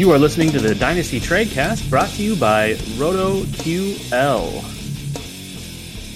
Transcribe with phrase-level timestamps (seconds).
[0.00, 4.64] You are listening to the Dynasty Tradecast brought to you by RotoQL.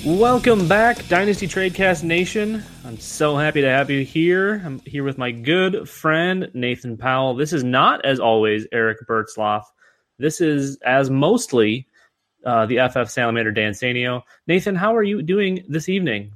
[0.06, 2.64] Welcome back, Dynasty Tradecast Nation.
[2.86, 4.62] I'm so happy to have you here.
[4.64, 7.34] I'm here with my good friend Nathan Powell.
[7.34, 9.64] This is not, as always, Eric Bertzloff.
[10.18, 11.86] This is, as mostly,
[12.46, 14.22] uh, the FF Salamander Dan Sanio.
[14.46, 16.32] Nathan, how are you doing this evening?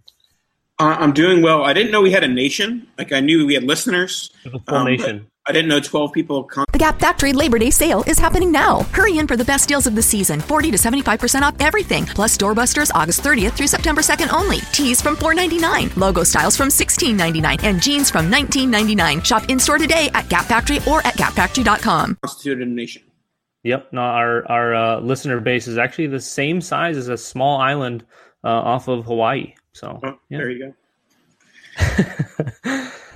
[0.78, 1.64] Uh, I'm doing well.
[1.64, 2.88] I didn't know we had a nation.
[2.98, 4.31] Like I knew we had listeners.
[4.44, 5.26] The full Um, nation.
[5.48, 6.44] I didn't know 12 people.
[6.44, 8.81] Con- The Gap Factory Labor Day sale is happening now.
[8.92, 12.36] Hurry in for the best deals of the season 40 to 75% off everything, plus
[12.36, 14.58] doorbusters August 30th through September 2nd only.
[14.72, 19.25] Tees from $4.99, logo styles from $16.99, and jeans from $19.99.
[19.25, 22.19] Shop in store today at Gap Factory or at gapfactory.com.
[22.22, 23.03] constituted a nation.
[23.62, 23.92] Yep.
[23.92, 28.04] No, our our uh, listener base is actually the same size as a small island
[28.44, 29.54] uh, off of Hawaii.
[29.72, 30.38] So Oh, yeah.
[30.38, 30.75] There you
[31.78, 32.84] go.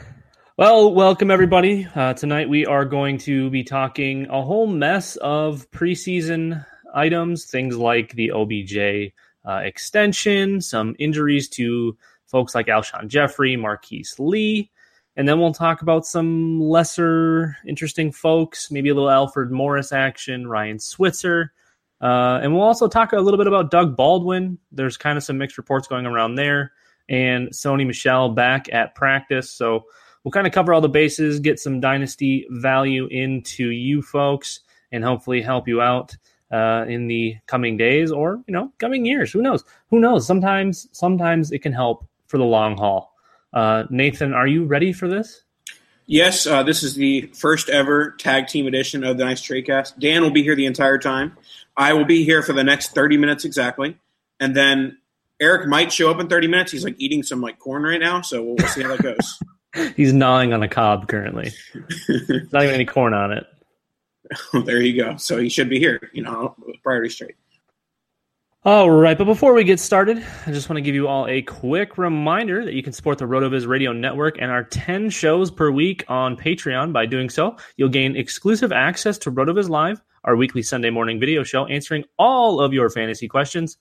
[0.58, 1.88] Well, welcome everybody.
[1.94, 7.78] Uh, tonight we are going to be talking a whole mess of preseason items, things
[7.78, 9.14] like the OBJ
[9.48, 11.96] uh, extension, some injuries to
[12.26, 14.70] folks like Alshon Jeffery, Marqise Lee,
[15.16, 20.46] and then we'll talk about some lesser interesting folks, maybe a little Alfred Morris action,
[20.46, 21.54] Ryan Switzer.
[22.02, 24.58] Uh, and we'll also talk a little bit about Doug Baldwin.
[24.70, 26.72] There's kind of some mixed reports going around there.
[27.08, 29.50] And Sony Michel back at practice.
[29.50, 29.86] So
[30.24, 34.60] we'll kind of cover all the bases, get some dynasty value into you folks,
[34.90, 36.16] and hopefully help you out
[36.50, 39.32] uh, in the coming days or you know coming years.
[39.32, 39.64] Who knows?
[39.90, 40.26] Who knows?
[40.26, 43.14] Sometimes, sometimes it can help for the long haul.
[43.52, 45.44] Uh, Nathan, are you ready for this?
[46.06, 49.98] Yes, uh, this is the first ever tag team edition of the Nice Tradecast.
[49.98, 51.36] Dan will be here the entire time.
[51.76, 53.96] I will be here for the next 30 minutes exactly.
[54.40, 54.98] And then
[55.40, 56.72] Eric might show up in 30 minutes.
[56.72, 59.38] He's like eating some like corn right now, so we'll see how that goes.
[59.96, 61.52] He's gnawing on a cob currently.
[62.18, 63.46] Not even any corn on it.
[64.64, 65.16] there you go.
[65.16, 67.36] So he should be here, you know, priority straight.
[68.64, 71.42] All right, but before we get started, I just want to give you all a
[71.42, 75.72] quick reminder that you can support the RotoViz Radio Network and our 10 shows per
[75.72, 76.92] week on Patreon.
[76.92, 81.42] By doing so, you'll gain exclusive access to RotoViz Live, our weekly Sunday morning video
[81.42, 83.78] show answering all of your fantasy questions.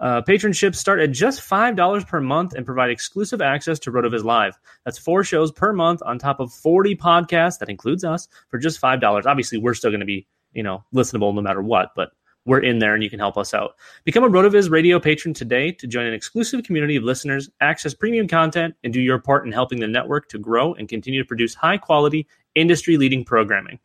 [0.00, 4.58] Uh, patronships start at just $5 per month and provide exclusive access to RotoViz Live.
[4.84, 8.80] That's four shows per month on top of 40 podcasts, that includes us, for just
[8.80, 9.26] $5.
[9.26, 12.12] Obviously, we're still going to be, you know, listenable no matter what, but
[12.46, 13.74] we're in there and you can help us out.
[14.04, 18.26] Become a RotoViz radio patron today to join an exclusive community of listeners, access premium
[18.26, 21.54] content, and do your part in helping the network to grow and continue to produce
[21.54, 23.78] high quality, industry leading programming.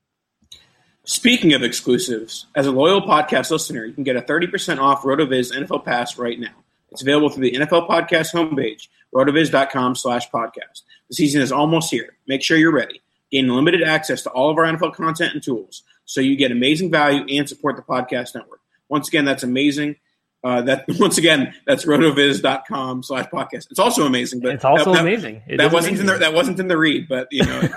[1.08, 5.56] Speaking of exclusives, as a loyal podcast listener, you can get a 30% off RotoViz
[5.56, 6.56] NFL Pass right now.
[6.92, 10.82] It's available through the NFL Podcast homepage, rotoviz.com slash podcast.
[11.10, 12.18] The season is almost here.
[12.28, 13.04] Make sure you're ready.
[13.32, 16.90] Gain limited access to all of our NFL content and tools so you get amazing
[16.90, 18.62] value and support the podcast network.
[18.90, 19.98] Once again, that's amazing.
[20.46, 23.72] Uh, that once again, that's rotoviz.com slash podcast.
[23.72, 25.42] It's also amazing, but it's also that, amazing.
[25.48, 26.08] It that wasn't amazing.
[26.08, 27.62] in the that wasn't in the read, but you know,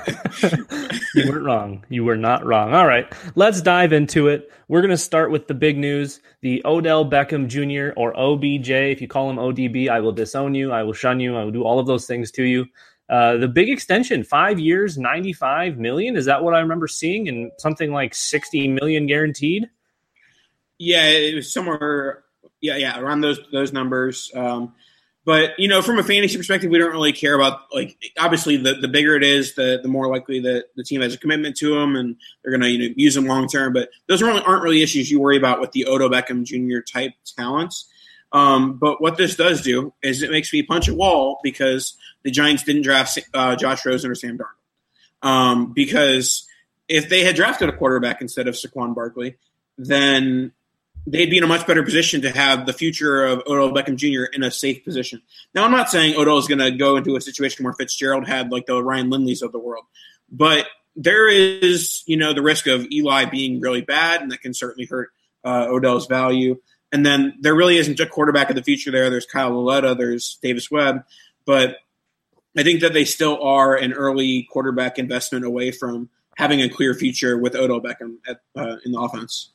[1.14, 1.86] you weren't wrong.
[1.88, 2.74] You were not wrong.
[2.74, 4.52] All right, let's dive into it.
[4.68, 7.98] We're going to start with the big news: the Odell Beckham Jr.
[7.98, 8.68] or OBJ.
[8.68, 10.70] If you call him ODB, I will disown you.
[10.70, 11.38] I will shun you.
[11.38, 12.66] I will do all of those things to you.
[13.08, 16.16] Uh, the big extension, five years, ninety-five million.
[16.16, 17.28] Is that what I remember seeing?
[17.28, 19.70] And something like sixty million guaranteed.
[20.78, 22.24] Yeah, it was somewhere
[22.60, 24.30] yeah, yeah, around those those numbers.
[24.34, 24.74] Um,
[25.24, 28.74] but you know, from a fantasy perspective, we don't really care about like obviously the,
[28.74, 31.78] the bigger it is, the the more likely that the team has a commitment to
[31.78, 33.72] them and they're going to you know use them long term.
[33.74, 36.80] But those really aren't really issues you worry about with the Odell Beckham Jr.
[36.80, 37.88] type talents.
[38.32, 42.30] Um, but what this does do is it makes me punch a wall because the
[42.30, 45.28] Giants didn't draft uh, Josh Rosen or Sam Darnold.
[45.28, 46.46] Um, because
[46.88, 49.36] if they had drafted a quarterback instead of Saquon Barkley,
[49.76, 50.52] then
[51.06, 54.24] they'd be in a much better position to have the future of Odell Beckham Jr.
[54.32, 55.22] in a safe position.
[55.54, 58.50] Now, I'm not saying Odell is going to go into a situation where Fitzgerald had
[58.50, 59.84] like the Ryan Lindleys of the world,
[60.30, 60.66] but
[60.96, 64.86] there is, you know, the risk of Eli being really bad, and that can certainly
[64.86, 65.10] hurt
[65.44, 66.56] uh, Odell's value.
[66.92, 69.08] And then there really isn't a quarterback of the future there.
[69.08, 71.04] There's Kyle Lauletta, there's Davis Webb,
[71.44, 71.76] but
[72.56, 76.94] I think that they still are an early quarterback investment away from having a clear
[76.94, 79.50] future with Odell Beckham at, uh, in the offense.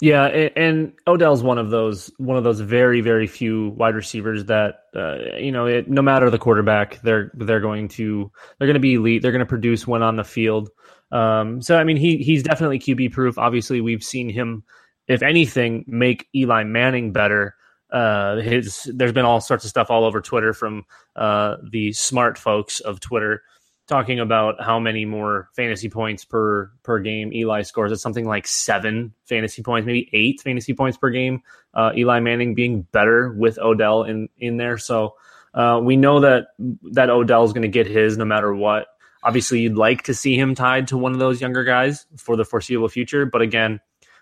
[0.00, 4.82] Yeah, and Odell's one of those one of those very very few wide receivers that
[4.94, 8.80] uh, you know it, no matter the quarterback they're they're going to they're going to
[8.80, 10.70] be elite they're going to produce when on the field.
[11.10, 13.38] Um, so I mean he he's definitely QB proof.
[13.38, 14.62] Obviously we've seen him
[15.08, 17.56] if anything make Eli Manning better.
[17.90, 20.84] Uh, his there's been all sorts of stuff all over Twitter from
[21.16, 23.42] uh, the smart folks of Twitter
[23.88, 27.90] talking about how many more fantasy points per per game Eli scores.
[27.90, 31.42] It's something like seven fantasy points, maybe eight fantasy points per game.
[31.74, 35.16] Uh, Eli Manning being better with Odell in in there, so
[35.54, 36.48] uh, we know that
[36.92, 38.86] that Odell is going to get his no matter what.
[39.24, 42.44] Obviously, you'd like to see him tied to one of those younger guys for the
[42.44, 43.80] foreseeable future, but again.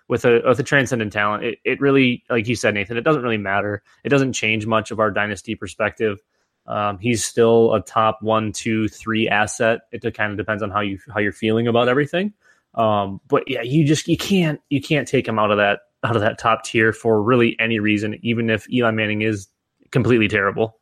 [0.09, 3.23] With a with a transcendent talent, it, it really, like you said, Nathan, it doesn't
[3.23, 3.83] really matter.
[4.05, 6.21] It doesn't change much of our dynasty perspective.
[6.67, 9.81] Um, he's still a top one, two, three asset.
[9.91, 12.33] It kind of depends on how you how you're feeling about everything.
[12.75, 16.15] Um, but yeah, you just you can't you can't take him out of that out
[16.15, 19.47] of that top tier for really any reason, even if Eli Manning is
[19.91, 20.77] completely terrible.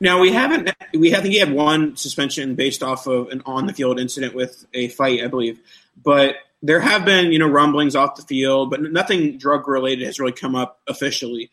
[0.00, 3.66] Now we haven't we I think he had one suspension based off of an on
[3.66, 5.60] the field incident with a fight, I believe.
[6.02, 10.18] But there have been you know rumblings off the field, but nothing drug related has
[10.18, 11.50] really come up officially.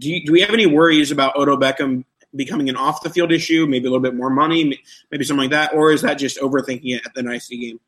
[0.00, 3.32] Do, you, do we have any worries about Odell Beckham becoming an off the field
[3.32, 4.80] issue, maybe a little bit more money,
[5.10, 7.80] maybe something like that, or is that just overthinking it at the nicety game?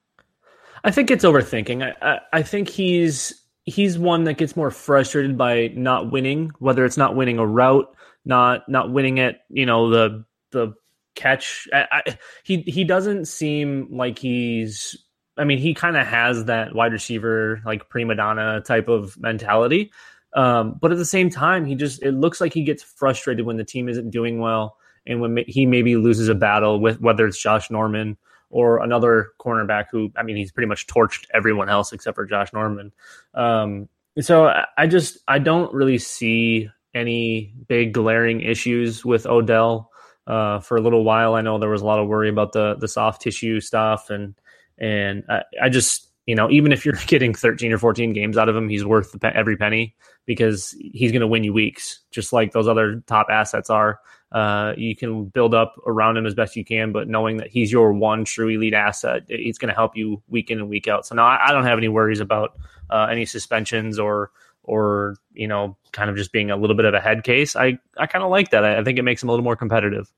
[0.85, 1.85] I think it's overthinking.
[1.85, 6.85] I, I, I think he's he's one that gets more frustrated by not winning, whether
[6.85, 7.95] it's not winning a route,
[8.25, 10.75] not not winning at you know the the
[11.15, 11.69] catch.
[11.73, 14.97] I, I, he he doesn't seem like he's.
[15.37, 19.91] I mean, he kind of has that wide receiver like prima donna type of mentality.
[20.35, 23.57] Um, but at the same time, he just it looks like he gets frustrated when
[23.57, 27.41] the team isn't doing well and when he maybe loses a battle with whether it's
[27.41, 28.17] Josh Norman
[28.51, 32.53] or another cornerback who I mean he's pretty much torched everyone else except for Josh
[32.53, 32.93] Norman.
[33.35, 33.89] Um,
[34.21, 39.91] so I just I don't really see any big glaring issues with Odell
[40.27, 41.35] uh, for a little while.
[41.35, 44.35] I know there was a lot of worry about the the soft tissue stuff and
[44.79, 48.49] and I, I just you know, even if you're getting 13 or 14 games out
[48.49, 49.97] of him, he's worth every penny
[50.27, 53.99] because he's going to win you weeks, just like those other top assets are.
[54.31, 57.73] Uh, you can build up around him as best you can, but knowing that he's
[57.73, 61.05] your one true elite asset, it's going to help you week in and week out.
[61.05, 62.57] So now I, I don't have any worries about
[62.91, 64.31] uh, any suspensions or
[64.63, 67.57] or you know, kind of just being a little bit of a head case.
[67.57, 68.65] I I kind of like that.
[68.65, 70.13] I, I think it makes him a little more competitive.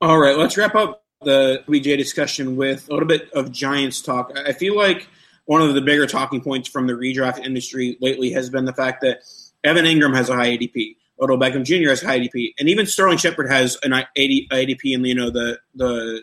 [0.00, 4.32] All right, let's wrap up the OBJ discussion with a little bit of Giants talk.
[4.36, 5.08] I feel like
[5.46, 9.00] one of the bigger talking points from the redraft industry lately has been the fact
[9.02, 9.22] that
[9.64, 10.96] Evan Engram has a high ADP.
[11.20, 11.90] Odell Beckham Jr.
[11.90, 15.58] has a high ADP, and even Sterling Shepard has an ADP in you know the
[15.74, 16.22] the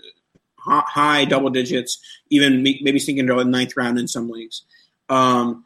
[0.58, 4.64] high double digits, even maybe sneaking into the ninth round in some leagues.
[5.08, 5.66] Um,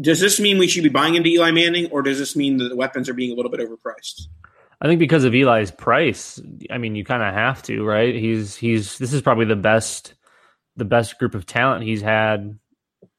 [0.00, 2.68] does this mean we should be buying into Eli Manning, or does this mean that
[2.68, 4.28] the weapons are being a little bit overpriced?
[4.80, 8.14] I think because of Eli's price, I mean, you kind of have to, right?
[8.14, 10.14] He's he's this is probably the best
[10.76, 12.58] the best group of talent he's had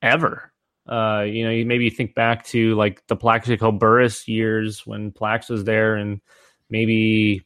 [0.01, 0.53] ever.
[0.87, 5.49] Uh, you know, you maybe think back to like the Plaxico Burress years when Plax
[5.49, 6.21] was there, and
[6.69, 7.45] maybe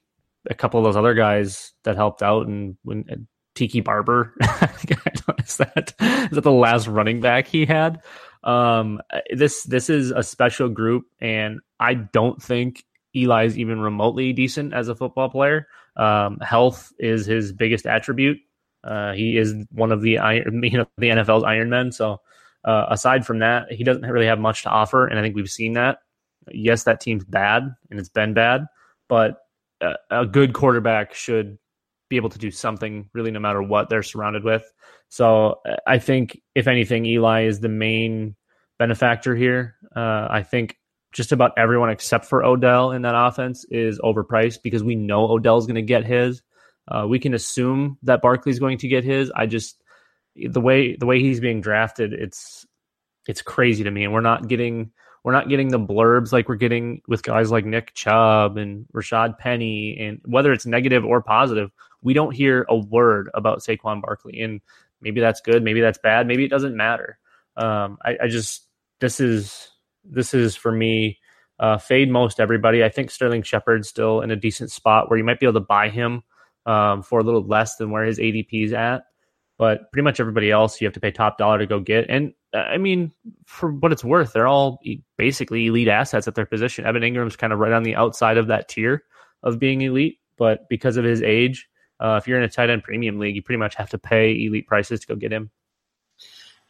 [0.50, 5.94] a couple of those other guys that helped out, and when Tiki Barber is that
[6.00, 8.02] is that the last running back he had?
[8.44, 9.02] Um,
[9.34, 12.84] this this is a special group, and I don't think
[13.16, 15.68] Eli's even remotely decent as a football player.
[15.96, 18.40] Um, health is his biggest attribute.
[18.84, 20.12] Uh, he is one of the
[20.64, 21.92] you know, the NFL's Iron Men.
[21.92, 22.22] So
[22.66, 25.50] uh, aside from that, he doesn't really have much to offer, and I think we've
[25.50, 26.00] seen that.
[26.52, 28.66] Yes, that team's bad, and it's been bad,
[29.08, 29.38] but
[29.82, 31.58] a, a good quarterback should
[32.10, 34.72] be able to do something really, no matter what they're surrounded with.
[35.10, 38.36] So I think, if anything, Eli is the main
[38.80, 39.76] benefactor here.
[39.96, 40.78] Uh, I think
[41.14, 45.68] just about everyone except for Odell in that offense is overpriced because we know Odell's
[45.68, 46.42] going to get his.
[46.88, 49.32] Uh, we can assume that Barkley's going to get his.
[49.36, 49.82] I just
[50.36, 52.66] the way the way he's being drafted, it's
[53.28, 54.92] it's crazy to me, and we're not getting
[55.24, 59.38] we're not getting the blurbs like we're getting with guys like Nick Chubb and Rashaad
[59.38, 64.42] Penny, and whether it's negative or positive, we don't hear a word about Saquon Barkley,
[64.42, 64.60] and
[65.00, 67.18] maybe that's good, maybe that's bad, maybe it doesn't matter.
[67.56, 68.68] Um, I, I just
[69.00, 69.70] this is
[70.04, 71.20] this is for me
[71.60, 72.84] uh, fade most everybody.
[72.84, 75.66] I think Sterling Shepard's still in a decent spot where you might be able to
[75.66, 76.24] buy him
[76.66, 79.04] um, for a little less than where his ADP is at.
[79.58, 82.06] But pretty much everybody else you have to pay top dollar to go get.
[82.10, 83.12] And uh, I mean,
[83.46, 84.80] for what it's worth, they're all
[85.18, 86.86] basically elite assets at their position.
[86.86, 89.04] Evan Engram's kind of right on the outside of that tier
[89.44, 91.70] of being elite, but because of his age,
[92.00, 94.46] uh, if you're in a tight end premium league, you pretty much have to pay
[94.46, 95.52] elite prices to go get him.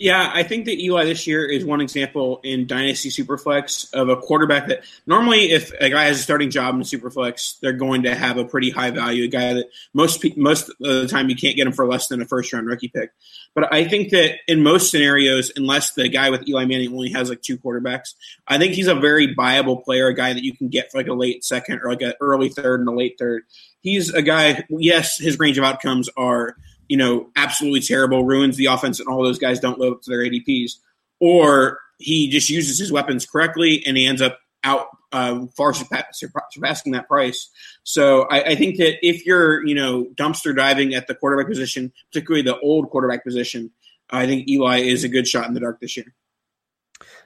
[0.04, 4.18] Yeah, I think that Eli this year is one example in Dynasty Superflex of a
[4.18, 8.14] quarterback that normally, if a guy has a starting job in Superflex, they're going to
[8.14, 9.24] have a pretty high value.
[9.24, 12.22] A guy that most most of the time you can't get him for less than
[12.22, 13.12] a first round rookie pick.
[13.56, 17.30] But I think that in most scenarios, unless the guy with Eli Manning only has
[17.30, 18.14] like two quarterbacks,
[18.46, 21.08] I think he's a very viable player, a guy that you can get for like
[21.08, 23.44] a late second or like an early third and a late third.
[23.80, 24.66] He's a guy.
[24.68, 26.58] Yes, his range of outcomes are
[26.94, 30.12] you know, absolutely terrible, ruins the offense, and all those guys don't live up to
[30.12, 30.74] their ADPs,
[31.20, 36.92] or he just uses his weapons correctly and he ends up out uh, far surpassing
[36.92, 37.50] that price.
[37.82, 41.92] So I, I, think that if you're, you know, dumpster diving at the quarterback position,
[42.12, 43.72] particularly the old quarterback position,
[44.12, 46.14] I think Eli is a good shot in the dark this year.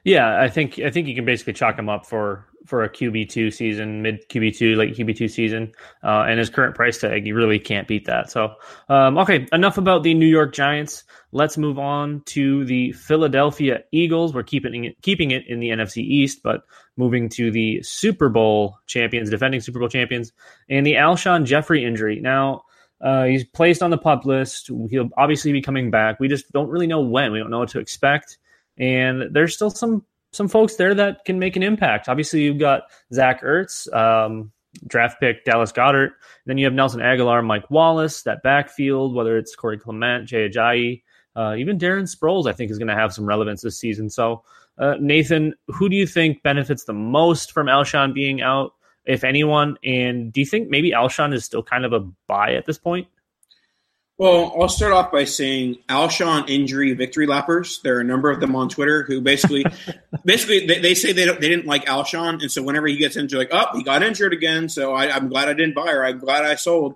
[0.04, 3.30] Yeah, I think I think you can basically chalk him up for for a QB
[3.30, 5.72] two season, mid QB two, late QB two season,
[6.04, 8.30] uh, and his current price tag, you really can't beat that.
[8.30, 8.54] So,
[8.90, 11.04] um, okay, enough about the New York Giants.
[11.32, 14.34] Let's move on to the Philadelphia Eagles.
[14.34, 16.62] We're keeping it keeping it in the NFC East, but
[16.98, 20.32] moving to the Super Bowl champions, defending Super Bowl champions,
[20.70, 22.20] and the Alshon Jeffery injury.
[22.20, 22.64] Now.
[23.00, 24.72] Uh, he's placed on the pup list.
[24.90, 26.20] He'll obviously be coming back.
[26.20, 27.32] We just don't really know when.
[27.32, 28.40] We don't know what to expect.
[28.78, 32.10] And there's still some some folks there that can make an impact.
[32.10, 34.52] Obviously, you've got Zach Ertz, um,
[34.86, 36.12] draft pick Dallas Goedert.
[36.46, 41.02] Then you have Nelson Agholor, Mike Wallace, that backfield, whether it's Corey Clement, Jay Ajayi,
[41.36, 44.10] uh, even Darren Sproles, I think, is going to have some relevance this season.
[44.10, 44.44] So,
[44.78, 48.74] uh, Nathan, who do you think benefits the most from Alshon being out,
[49.06, 49.78] if anyone?
[49.84, 53.08] And do you think maybe Alshon is still kind of a buy at this point?
[54.18, 57.82] Well, I'll start off by saying Alshon injury victory lappers.
[57.84, 59.64] There are a number of them on Twitter who basically,
[60.26, 63.16] basically they, they say they don't, they didn't like Alshon, and so whenever he gets
[63.16, 66.04] injured, like, oh, he got injured again, so I, am glad I didn't buy or
[66.04, 66.96] I'm glad I sold.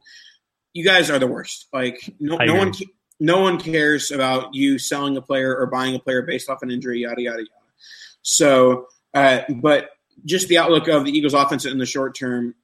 [0.73, 1.67] You guys are the worst.
[1.71, 2.73] Like no, no one,
[3.19, 6.71] no one cares about you selling a player or buying a player based off an
[6.71, 7.49] injury, yada yada yada.
[8.23, 9.91] So, uh, but
[10.25, 12.55] just the outlook of the Eagles' offense in the short term,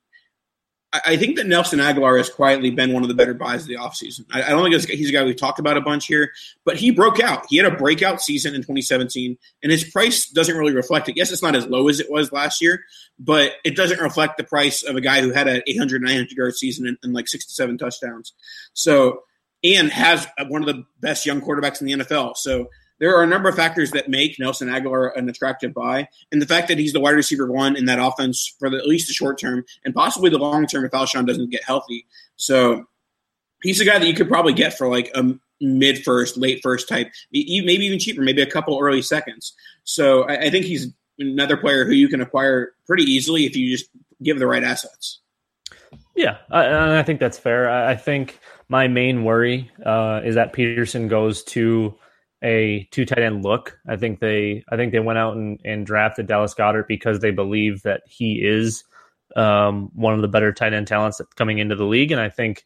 [1.05, 3.75] I think that Nelson Agholor has quietly been one of the better buys of the
[3.75, 4.25] offseason.
[4.31, 6.31] I, I don't think he's a guy we've talked about a bunch here,
[6.65, 7.45] but he broke out.
[7.49, 11.17] He had a breakout season in 2017, and his price doesn't really reflect it.
[11.17, 12.83] Yes, it's not as low as it was last year,
[13.19, 16.55] but it doesn't reflect the price of a guy who had an 800, 900 yard
[16.55, 18.33] season and, and like 67 touchdowns.
[18.73, 19.23] So,
[19.63, 22.37] and has one of the best young quarterbacks in the NFL.
[22.37, 26.41] So, there are a number of factors that make Nelson Agholor an attractive buy, and
[26.41, 29.07] the fact that he's the wide receiver one in that offense for the, at least
[29.07, 32.05] the short term and possibly the long term if Alshon doesn't get healthy.
[32.35, 32.85] So
[33.63, 36.87] he's a guy that you could probably get for like a mid first, late first
[36.87, 39.53] type, maybe even cheaper, maybe a couple early seconds.
[39.83, 40.87] So I, I think he's
[41.19, 43.89] another player who you can acquire pretty easily if you just
[44.21, 45.19] give the right assets.
[46.15, 47.69] Yeah, I, I think that's fair.
[47.69, 48.39] I, I think
[48.69, 51.95] my main worry uh, is that Pederson goes to
[52.43, 53.77] a two tight end look.
[53.87, 57.31] I think they I think they went out and, and drafted Dallas Goedert because they
[57.31, 58.83] believe that he is
[59.35, 62.63] um, one of the better tight end talents coming into the league, and I think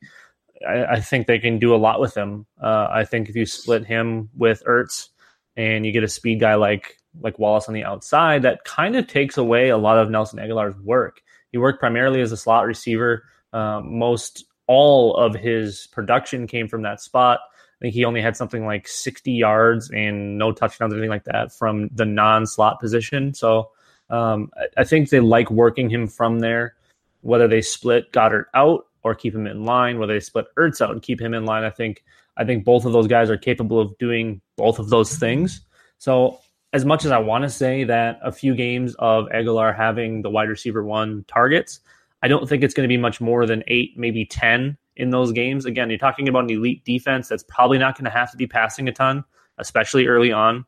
[0.67, 2.45] I, I think they can do a lot with him.
[2.61, 5.09] Uh, I think if you split him with Ertz
[5.55, 9.07] and you get a speed guy like like Wallace on the outside, that kind of
[9.07, 11.21] takes away a lot of Nelson Agholor's work.
[11.51, 13.23] He worked primarily as a slot receiver.
[13.53, 17.41] Um, most all of his production came from that spot.
[17.81, 21.23] I think he only had something like 60 yards and no touchdowns or anything like
[21.23, 23.33] that from the non-slot position.
[23.33, 23.71] So
[24.11, 26.75] um, I, I think they like working him from there.
[27.21, 30.91] Whether they split Goedert out or keep him in line, whether they split Ertz out
[30.91, 32.03] and keep him in line, I think
[32.37, 35.61] I think both of those guys are capable of doing both of those things.
[35.97, 36.39] So
[36.73, 40.29] as much as I want to say that a few games of Agholor having the
[40.29, 41.79] wide receiver one targets,
[42.21, 45.31] I don't think it's going to be much more than eight, maybe 10 in those
[45.31, 45.65] games.
[45.65, 48.47] Again, you're talking about an elite defense that's probably not going to have to be
[48.47, 49.23] passing a ton,
[49.57, 50.65] especially early on.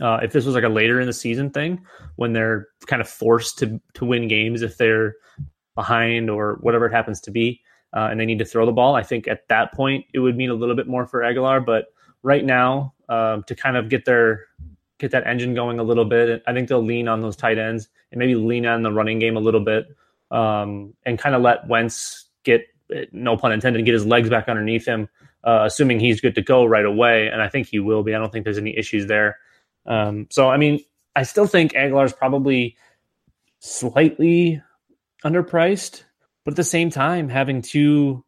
[0.00, 1.82] Uh, if this was like a later in the season thing,
[2.16, 5.14] when they're kind of forced to to win games if they're
[5.74, 7.60] behind or whatever it happens to be,
[7.94, 10.36] uh, and they need to throw the ball, I think at that point it would
[10.36, 11.64] mean a little bit more for Agholor.
[11.64, 11.86] But
[12.22, 14.46] right now, um, to kind of get their
[14.98, 17.88] get that engine going a little bit, I think they'll lean on those tight ends
[18.10, 19.86] and maybe lean on the running game a little bit,
[20.30, 22.62] um, and kind of let Wentz get
[23.12, 25.08] no pun intended, get his legs back underneath him,
[25.44, 27.28] uh, assuming he's good to go right away.
[27.28, 28.14] And I think he will be.
[28.14, 29.38] I don't think there's any issues there.
[29.86, 30.80] Um, so, I mean,
[31.14, 32.76] I still think Agholor's probably
[33.60, 34.62] slightly
[35.24, 36.04] underpriced,
[36.44, 38.24] but at the same time, having two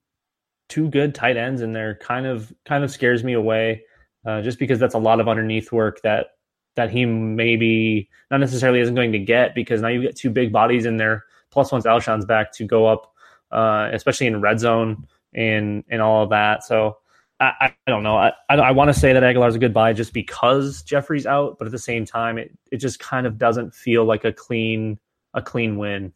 [0.69, 3.83] two good tight ends in there kind of kind of scares me away,
[4.27, 6.29] uh, just because that's a lot of underneath work that
[6.77, 10.53] that he maybe not necessarily isn't going to get because now you get two big
[10.53, 11.25] bodies in there.
[11.51, 13.13] Plus, once Alshon's back to go up
[13.51, 16.65] uh, especially in red zone and and all of that.
[16.65, 16.99] So
[17.41, 17.53] I,
[17.87, 18.17] I don't know.
[18.17, 21.57] I, I, I want to say that Agholor's a good buy just because Jeffery's out,
[21.59, 24.99] but at the same time, it, it just kind of doesn't feel like a clean
[25.35, 26.13] a clean win.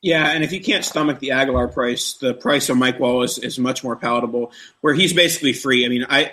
[0.00, 3.58] Yeah, and if you can't stomach the Agholor price, the price of Mike Wallace is
[3.58, 5.86] much more palatable, where he's basically free.
[5.86, 6.32] I mean, I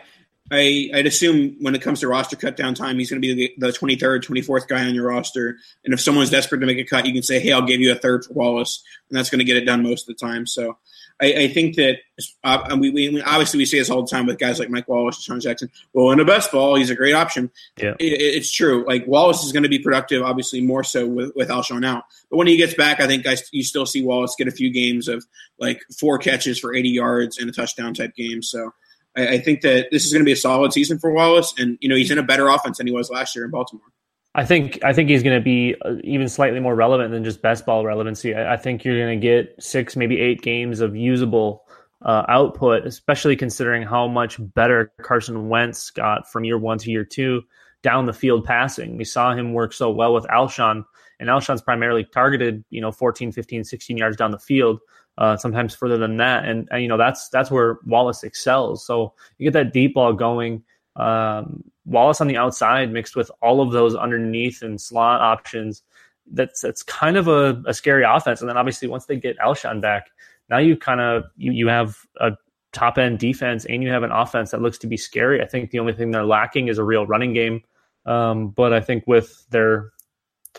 [0.52, 3.54] I, would assume when it comes to roster cut down time, he's going to be
[3.58, 5.58] the, the 23rd, 24th guy on your roster.
[5.86, 7.92] And if someone's desperate to make a cut, you can say, hey, I'll give you
[7.92, 8.84] a third for Wallace.
[9.10, 10.46] And that's going to get it done most of the time.
[10.46, 10.78] So
[11.22, 12.00] I, I think that
[12.44, 15.18] uh, we, we, obviously we say this all the time with guys like Mike Wallace,
[15.18, 15.70] and Sean Jackson.
[15.94, 17.50] Well, in a best ball, he's a great option.
[17.78, 17.94] Yeah.
[18.00, 18.86] It, it's true.
[18.86, 22.04] Like Wallace is going to be productive, obviously more so with, with Alshon out.
[22.30, 24.70] But when he gets back, I think guys, you still see Wallace get a few
[24.70, 25.26] games of
[25.60, 28.42] like four catches for 80 yards and a touchdown type game.
[28.44, 28.72] So
[29.16, 31.78] I, I think that this is going to be a solid season for Wallace, and
[31.82, 33.86] you know he's in a better offense than he was last year in Baltimore.
[34.34, 37.42] I think I think he's going to be uh, even slightly more relevant than just
[37.42, 38.34] best ball relevancy.
[38.34, 41.64] I, I think you're going to get six, maybe eight games of usable
[42.04, 47.04] uh, output, especially considering how much better Carson Wentz got from year one to year
[47.04, 47.44] two
[47.84, 48.98] down the field passing.
[48.98, 50.86] We saw him work so well with Alshon,
[51.20, 54.80] and Alshon's primarily targeted, you know, 14, 15, 16 yards down the field
[55.22, 56.46] uh, sometimes further than that.
[56.46, 58.84] And, and, you know that's that's where Wallace excels.
[58.84, 60.64] So you get that deep ball going.
[60.96, 65.84] Um, Wallace on the outside mixed with all of those underneath and slot options.
[66.26, 68.42] That's that's kind of a, a scary offense.
[68.42, 70.10] And then obviously once they get Alshon back,
[70.50, 72.32] now you kind of you you have a
[72.72, 75.40] top end defense and you have an offense that looks to be scary.
[75.40, 77.62] I think the only thing they're lacking is a real running game.
[78.08, 79.92] Um, but I think with their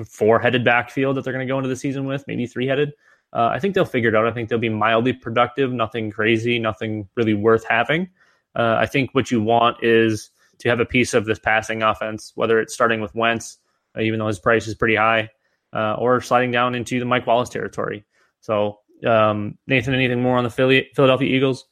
[0.06, 2.92] four headed backfield that they're going to go into the season with, maybe three headed,
[3.32, 4.26] uh, I think they'll figure it out.
[4.26, 8.10] I think they'll be mildly productive, nothing crazy, nothing really worth having.
[8.54, 12.32] Uh, I think what you want is to have a piece of this passing offense,
[12.34, 13.58] whether it's starting with Wentz,
[13.96, 15.30] uh, even though his price is pretty high,
[15.72, 18.04] uh, or sliding down into the Mike Wallace territory.
[18.40, 21.64] So, um, Nathan, anything more on the Philly, Philadelphia Eagles?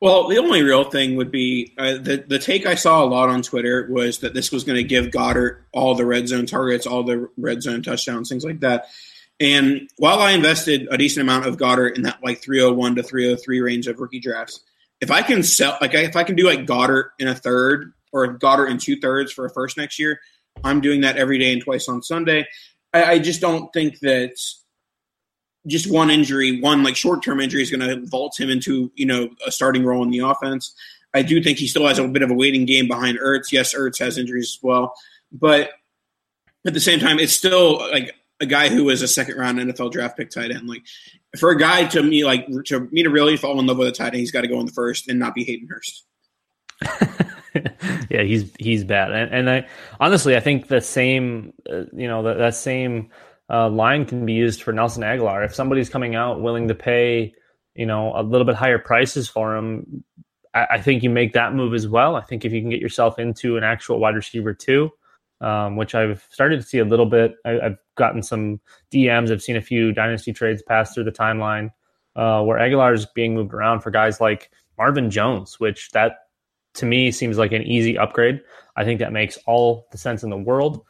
[0.00, 3.28] Well, the only real thing would be uh, the the take I saw a lot
[3.28, 6.86] on Twitter was that this was going to give Goedert all the red zone targets,
[6.86, 8.86] all the red zone touchdowns, things like that.
[9.40, 13.60] And while I invested a decent amount of Goedert in that like 301 to 303
[13.60, 14.60] range of rookie drafts,
[15.00, 18.26] if I can sell, like if I can do like Goedert in a third or
[18.38, 20.20] Goedert in two thirds for a first next year,
[20.62, 22.46] I'm doing that every day and twice on Sunday.
[22.92, 24.36] I, I just don't think that
[25.66, 29.06] just one injury, one like short term injury, is going to vault him into you
[29.06, 30.74] know a starting role in the offense.
[31.12, 33.52] I do think he still has a bit of a waiting game behind Ertz.
[33.52, 34.94] Yes, Ertz has injuries as well,
[35.32, 35.70] but
[36.66, 39.92] at the same time, it's still like a guy who was a second round NFL
[39.92, 40.68] draft pick tight end.
[40.68, 40.82] Like
[41.38, 43.92] for a guy to me, like to me to really fall in love with a
[43.92, 46.04] tight end, he's got to go in the first and not be Hayden Hurst.
[48.10, 49.66] yeah, he's he's bad, and, and I
[50.00, 53.10] honestly I think the same uh, you know that that same
[53.48, 55.44] uh, line can be used for Nelson Agholor.
[55.44, 57.34] If somebody's coming out willing to pay
[57.74, 60.04] you know a little bit higher prices for him,
[60.52, 62.16] I, I think you make that move as well.
[62.16, 64.90] I think if you can get yourself into an actual wide receiver too,
[65.40, 67.34] um, which I've started to see a little bit.
[67.44, 68.60] I, have gotten some
[68.92, 69.30] DMs.
[69.30, 71.70] I've seen a few dynasty trades pass through the timeline
[72.16, 76.18] uh, where Agholor is being moved around for guys like Marvin Jones, which that
[76.74, 78.40] to me seems like an easy upgrade.
[78.76, 80.84] I think that makes all the sense in the world.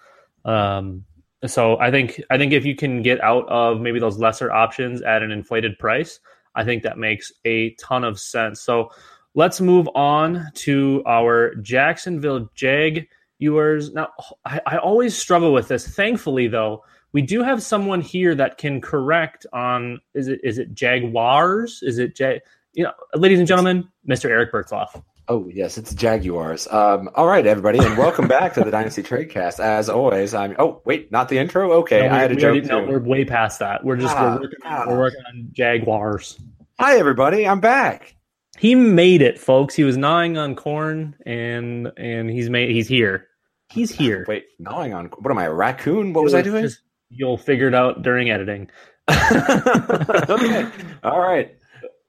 [0.44, 1.04] Um,
[1.46, 5.02] so I think I think if you can get out of maybe those lesser options
[5.02, 6.20] at an inflated price,
[6.54, 8.60] I think that makes a ton of sense.
[8.60, 8.90] So
[9.34, 13.92] let's move on to our Jacksonville Jag viewers.
[13.92, 14.08] Now
[14.44, 15.86] I, I always struggle with this.
[15.86, 20.74] Thankfully, though, we do have someone here that can correct on is it is it
[20.74, 21.80] Jaguars?
[21.82, 22.40] Is it Jag?
[22.72, 24.26] You know, ladies and gentlemen, Mr.
[24.26, 25.00] Eric Bertzloff.
[25.28, 26.68] Oh yes, it's Jaguars.
[26.70, 29.58] Um, all right, everybody, and welcome back to the Dynasty Tradecast.
[29.58, 30.54] As always, I'm.
[30.58, 31.72] Oh wait, not the intro.
[31.72, 33.82] Okay, no, I had a joke already, no, we're way past that.
[33.82, 34.84] We're just ah, we're, working, ah.
[34.86, 36.38] we're working on Jaguars.
[36.78, 37.48] Hi, everybody.
[37.48, 38.16] I'm back.
[38.58, 39.74] He made it, folks.
[39.74, 42.70] He was gnawing on corn, and and he's made.
[42.70, 43.28] He's here.
[43.70, 44.24] He's here.
[44.28, 45.44] Wait, gnawing on what am I?
[45.44, 46.12] A raccoon?
[46.12, 46.62] What was, was I doing?
[46.62, 48.70] Just, you'll figure it out during editing.
[49.10, 50.66] okay.
[51.02, 51.56] All right.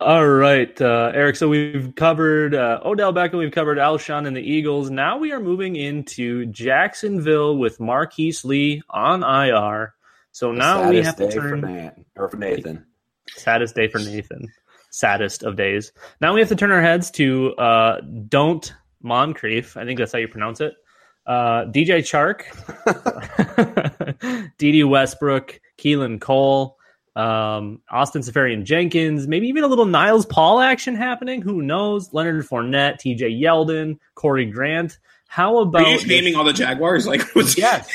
[0.01, 1.37] All right, uh, Eric.
[1.37, 4.89] So we've covered uh, Odell Beckham, we've covered Alshon and the Eagles.
[4.89, 9.93] Now we are moving into Jacksonville with Marqise Lee on IR.
[10.33, 12.85] So the now we have to turn for, Nathan, or for Nathan.
[13.29, 14.49] Saddest day for Nathan.
[14.95, 15.91] Saddest of days.
[16.21, 19.77] Now we have to turn our heads to uh, Don't Moncrief.
[19.77, 20.73] I think that's how you pronounce it.
[21.25, 22.45] Uh, DJ Chark,
[24.57, 26.77] Dede Westbrook, Keelan Cole
[27.15, 31.41] um, Austin Seferian-Jenkins, maybe even a little Niles Paul action happening.
[31.41, 32.13] Who knows?
[32.13, 34.99] Leonard Fournette, TJ Yeldon, Corey Grant.
[35.27, 37.07] How about Are you naming all the Jaguars?
[37.15, 37.57] Like, what's...
[37.57, 37.89] yes,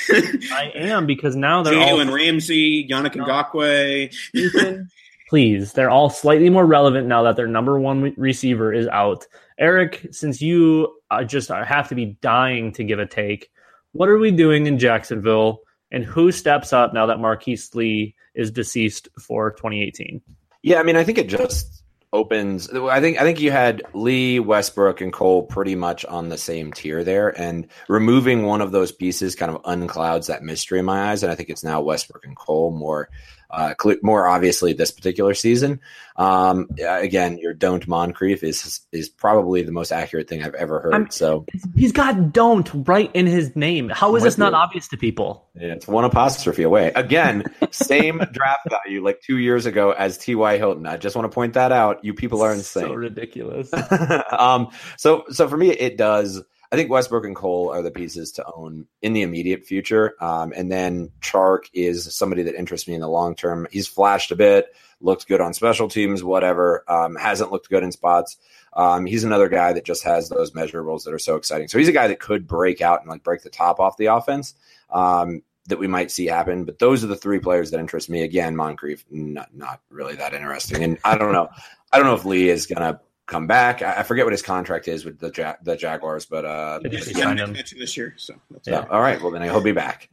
[0.53, 4.87] I am because now they're Jalen all Ramsey, Yannick Ngakoue.
[5.31, 9.29] Please, they're all slightly more relevant now that their number one receiver is out.
[9.61, 13.49] Eric, since you uh, just have to be dying to give a take,
[13.93, 15.61] what are we doing in Jacksonville?
[15.93, 20.21] And who steps up now that Marqise Lee is deceased for 2018.
[20.63, 22.69] Yeah, I mean, I think it just opens.
[22.69, 26.73] I think I think you had Lee, Westbrook, and Cole pretty much on the same
[26.73, 31.13] tier there, and removing one of those pieces kind of unclouds that mystery in my
[31.13, 31.23] eyes.
[31.23, 33.09] And I think it's now Westbrook and Cole more
[33.53, 35.81] uh, more obviously this particular season.
[36.17, 40.95] Um, again, your don't Moncrief is is probably the most accurate thing I've ever heard.
[40.95, 43.89] I'm, so he's got don't right in his name.
[43.89, 45.49] How is this not obvious to people?
[45.55, 46.93] Yeah, it's one apostrophe away.
[46.95, 50.59] Again, same draft value like two years ago as T.Y.
[50.59, 50.87] Hilton.
[50.87, 52.05] I just want to point that out.
[52.05, 52.85] You people are insane.
[52.85, 53.71] So ridiculous.
[54.31, 58.33] um, so so for me, it does I think Westbrook and Cole are the pieces
[58.33, 60.15] to own in the immediate future.
[60.21, 63.67] Um, and then Chark is somebody that interests me in the long term.
[63.73, 66.85] He's flashed a bit, looked good on special teams, whatever.
[66.87, 68.37] Um, hasn't looked good in spots.
[68.73, 71.67] Um, he's another guy that just has those measurables that are so exciting.
[71.67, 74.07] So he's a guy that could break out and like break the top off the
[74.07, 74.55] offense
[74.91, 76.65] um, that we might see happen.
[76.65, 78.23] But those are the three players that interest me.
[78.23, 80.85] Again, Moncrief, not not really that interesting.
[80.85, 81.49] And I don't know.
[81.93, 83.81] I don't know if Lee is gonna come back.
[83.81, 87.97] I, forget what his contract is with the ja- the Jaguars, but uh, yeah, this
[87.97, 88.15] year.
[88.19, 88.35] So
[88.67, 88.85] yeah.
[88.91, 89.23] All right.
[89.23, 90.11] Well, then he'll be back.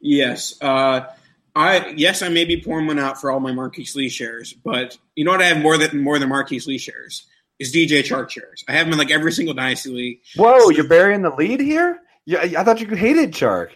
[0.00, 0.56] Yes.
[0.62, 1.06] Uh,
[1.54, 4.96] I yes, I may be pouring one out for all my Marqise Lee shares, but
[5.16, 5.42] you know what?
[5.42, 7.26] I have more than more than Marqise Lee shares
[7.58, 8.64] is DJ Chark shares.
[8.68, 10.20] I have him in like every single dynasty league.
[10.36, 11.98] Whoa, so, you're burying the lead here.
[12.24, 13.70] Yeah, I thought you hated Chark.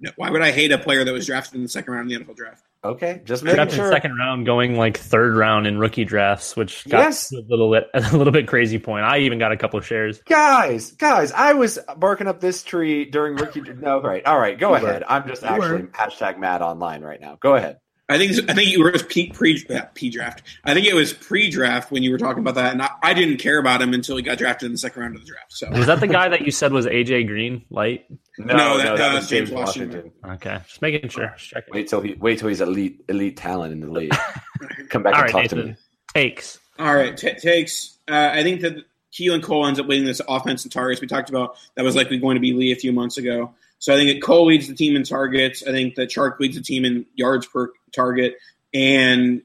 [0.00, 2.18] No, why would I hate a player that was drafted in the second round of
[2.18, 2.64] the NFL draft?
[2.82, 3.92] Okay, just making sure.
[3.92, 7.30] Second round, going like third round in rookie drafts, which got yes.
[7.30, 9.04] a little bit a little bit crazy point.
[9.04, 10.22] I even got a couple of shares.
[10.22, 13.60] Guys, guys, I was barking up this tree during rookie.
[13.60, 15.02] no, right, all right, go you ahead.
[15.02, 15.12] Were.
[15.12, 15.88] I'm just you actually were.
[15.88, 17.36] hashtag mad online right now.
[17.38, 17.76] Go ahead.
[18.10, 20.42] I think I think you were pre pre draft.
[20.64, 23.14] I think it was pre draft when you were talking about that, and I, I,
[23.14, 25.52] didn't care about him until he got drafted in the second round of the draft.
[25.52, 28.06] So was that the guy that you said was AJ Green light?
[28.36, 30.12] No, no, that, no, that uh, was James Washington.
[30.24, 30.52] Washington.
[30.52, 31.32] Okay, just making sure.
[31.38, 34.10] Just wait till he wait till he's elite elite talent in the league.
[34.88, 35.58] Come back All and right, talk Nathan.
[35.58, 35.76] to me.
[36.12, 36.58] Takes.
[36.80, 37.96] All right, t- takes.
[38.08, 38.74] Uh, I think that
[39.12, 41.00] Keelan Cole ends up leading this offense in targets.
[41.00, 43.54] We talked about that was likely going to be Lee a few months ago.
[43.80, 45.66] So I think that Cole leads the team in targets.
[45.66, 48.36] I think that Chark leads the team in yards per target.
[48.72, 49.42] And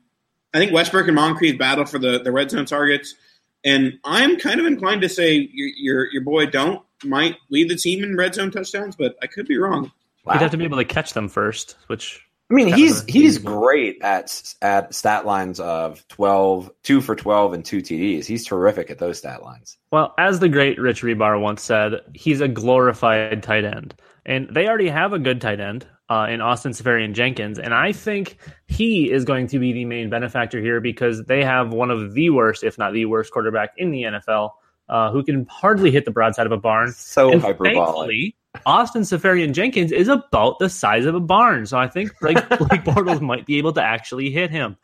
[0.54, 3.16] I think Westbrook and Moncrief battle for the, the red zone targets.
[3.64, 7.76] And I'm kind of inclined to say your, your, your boy Don't might lead the
[7.76, 9.92] team in red zone touchdowns, but I could be wrong.
[10.24, 10.34] Wow.
[10.34, 14.04] He'd have to be able to catch them first, which I mean, he's he's great
[14.04, 18.26] at at stat lines of 12, 2 for 12 and 2 TDs.
[18.26, 19.78] He's terrific at those stat lines.
[19.92, 23.96] Well, as the great Rich Rebar once said, he's a glorified tight end.
[24.28, 27.60] And they already have a good tight end uh, in Austin Seferian-Jenkins.
[27.60, 28.38] And I think
[28.68, 32.30] he is going to be the main benefactor here because they have one of the
[32.30, 34.52] worst, if not the worst, quarterback in the NFL
[34.90, 36.92] uh, who can hardly hit the broadside of a barn.
[36.92, 38.36] So and hyperbolic.
[38.66, 41.66] Austin Seferian-Jenkins is about the size of a barn.
[41.66, 44.78] So I think like Blake Bortles might be able to actually hit him.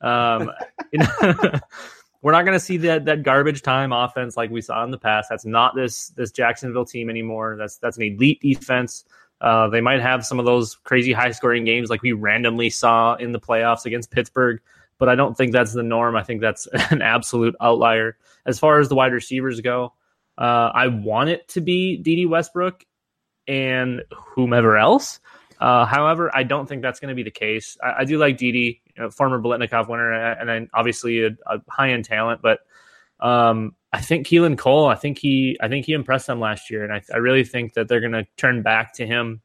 [0.00, 0.50] Um,
[0.92, 1.08] you know,
[2.22, 4.98] we're not going to see that that garbage time offense like we saw in the
[4.98, 5.28] past.
[5.30, 7.56] That's not this this Jacksonville team anymore.
[7.58, 9.04] That's that's an elite defense.
[9.40, 13.14] Uh, they might have some of those crazy high scoring games like we randomly saw
[13.14, 14.60] in the playoffs against Pittsburgh,
[14.98, 16.16] but I don't think that's the norm.
[16.16, 18.16] I think that's an absolute outlier.
[18.46, 19.92] As far as the wide receivers go,
[20.38, 22.84] uh, I want it to be Dede Westbrook
[23.46, 24.02] and
[24.34, 25.20] whomever else.
[25.58, 27.76] Uh, however, I don't think that's going to be the case.
[27.82, 31.60] I, I do like Dede, you know, former Biletnikoff winner, and then obviously a, a
[31.68, 32.42] high end talent.
[32.42, 32.60] But
[33.20, 36.84] um, I think Keelan Cole, I think he, I think he impressed them last year,
[36.84, 39.40] and I, I really think that they're going to turn back to him.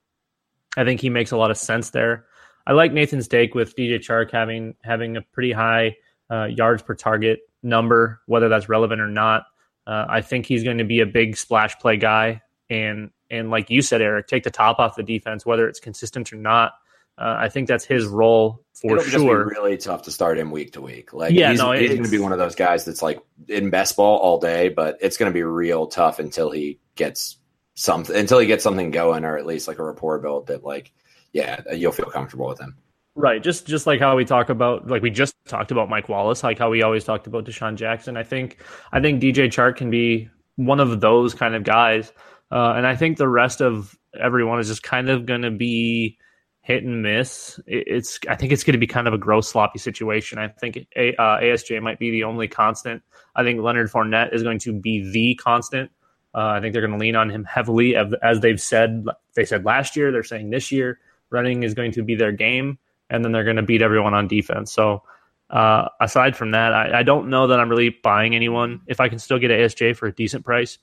[0.78, 2.26] I think he makes a lot of sense there.
[2.66, 5.96] I like Nathan's take with DJ Chark having having a pretty high
[6.30, 9.44] uh, yards per target number, whether that's relevant or not.
[9.88, 13.70] Uh, I think he's going to be a big splash play guy, and and like
[13.70, 16.74] you said, Eric, take the top off the defense, whether it's consistent or not.
[17.22, 19.46] Uh, I think that's his role for It'll sure.
[19.46, 21.14] really tough to start him week to week.
[21.14, 23.70] Like Yeah, he's, no, he's going to be one of those guys that's like in
[23.70, 27.38] best ball all day, but it's going to be real tough until he gets
[27.76, 30.92] something until he gets something going, or at least like a rapport built that like
[31.32, 32.76] yeah you'll feel comfortable with him.
[33.14, 36.44] Right, just just like how we talk about, like we just talked about Mike Wallace,
[36.44, 38.18] like how we always talked about DeSean Jackson.
[38.18, 42.12] I think I think DJ Chark can be one of those kind of guys,
[42.52, 46.18] uh, and I think the rest of everyone is just kind of going to be
[46.62, 47.60] hit and miss.
[47.66, 50.38] It's I think it's going to be kind of a gross sloppy situation.
[50.38, 53.02] I think a, uh, ASJ might be the only constant.
[53.36, 55.90] I think Leonard Fournette is going to be the constant.
[56.34, 59.06] Uh, I think they're going to lean on him heavily, as- they've said.
[59.36, 60.12] They said last year.
[60.12, 61.00] They're saying this year.
[61.30, 62.78] Running is going to be their game
[63.10, 64.72] and then they're going to beat everyone on defense.
[64.72, 65.04] So,
[65.50, 68.82] uh, aside from that, I, I don't know that I'm really buying anyone.
[68.88, 70.78] If I can still get ASJ for a decent price,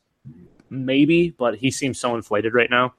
[0.70, 2.94] maybe, but he seems so inflated right now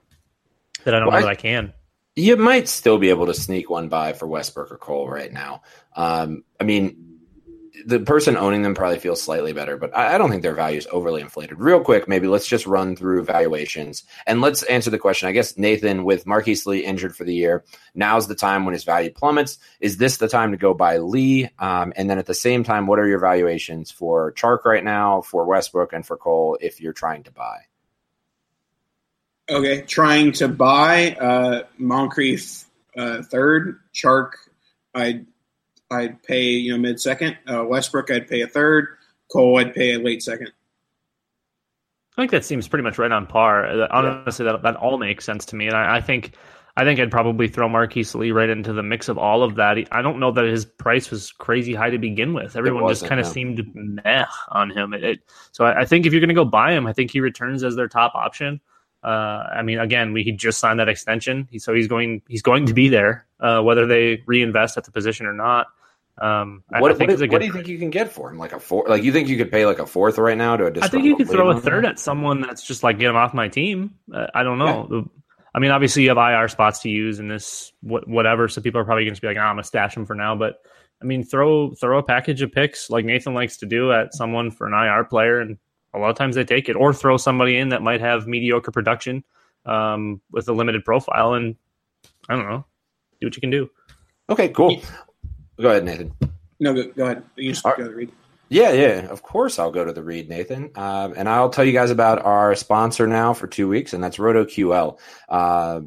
[0.86, 1.74] that I don't Well, know I- that I can.
[2.20, 5.62] You might still be able to sneak one by for Westbrook or Cole right now.
[5.96, 7.10] Um, I mean,
[7.86, 10.78] the person owning them probably feels slightly better, but I, I don't think their value
[10.78, 11.60] is overly inflated.
[11.60, 15.30] Real quick, maybe let's just run through valuations and let's answer the question.
[15.30, 17.64] I guess Nathan, with Marqise Lee injured for the year,
[17.96, 19.58] now's the time when his value plummets.
[19.80, 21.50] Is this the time to go buy Lee?
[21.58, 25.22] Um, and then at the same time, what are your valuations for Chark right now,
[25.22, 27.69] for Westbrook, and for Cole if you're trying to buy?
[29.50, 34.32] Okay, trying to buy uh, Moncrief uh, third, Chark,
[34.94, 35.26] I'd
[35.92, 37.38] I'd pay you know mid second.
[37.48, 38.88] Uh, Westbrook, I'd pay a third.
[39.32, 40.52] Cole, I'd pay a late second.
[42.18, 43.66] I think that seems pretty much right on par.
[43.66, 46.34] Uh, Honestly, that that all makes sense to me, and I, I think
[46.76, 49.78] I think I'd probably throw Marqise Lee right into the mix of all of that.
[49.92, 52.56] I don't know that his price was crazy high to begin with.
[52.56, 53.32] Everyone just kind of no.
[53.32, 54.94] seemed meh on him.
[54.94, 55.20] It, it,
[55.52, 57.64] so I, I think if you're going to go buy him, I think he returns
[57.64, 58.62] as their top option.
[59.04, 62.42] Uh, I mean, again, we he just signed that extension, he, so he's going he's
[62.42, 65.68] going to be there, uh, whether they reinvest at the position or not.
[66.18, 68.30] Um, What, I think what, it's a what do you think you can get for
[68.30, 68.38] him?
[68.38, 68.86] Like a four?
[68.90, 70.84] Like you think you could pay like a fourth right now to a?
[70.84, 73.34] I think you could throw a third at someone that's just like get him off
[73.34, 73.96] my team.
[74.14, 75.10] Uh, I don't know.
[75.56, 78.82] I mean, obviously you have IR spots to use in this what, whatever, so people
[78.82, 80.62] are probably going to be like, oh, "I'm gonna stash him for now." But
[81.02, 84.52] I mean, throw throw a package of picks like Nathan likes to do at someone
[84.52, 85.58] for an IR player, and
[85.94, 88.72] a lot of times they take it, or throw somebody in that might have mediocre
[88.72, 89.24] production
[89.66, 91.56] um, with a limited profile, and
[92.28, 92.66] I don't know,
[93.20, 93.70] do what you can do.
[94.30, 94.82] Okay, cool.
[95.60, 96.14] Go ahead, Nathan.
[96.60, 97.24] No, go, go ahead.
[97.36, 98.12] You just All go read.
[98.50, 100.72] Yeah, yeah, of course I'll go to the read, Nathan.
[100.76, 104.18] Um, and I'll tell you guys about our sponsor now for two weeks, and that's
[104.18, 104.98] RotoQL.
[105.28, 105.82] Uh,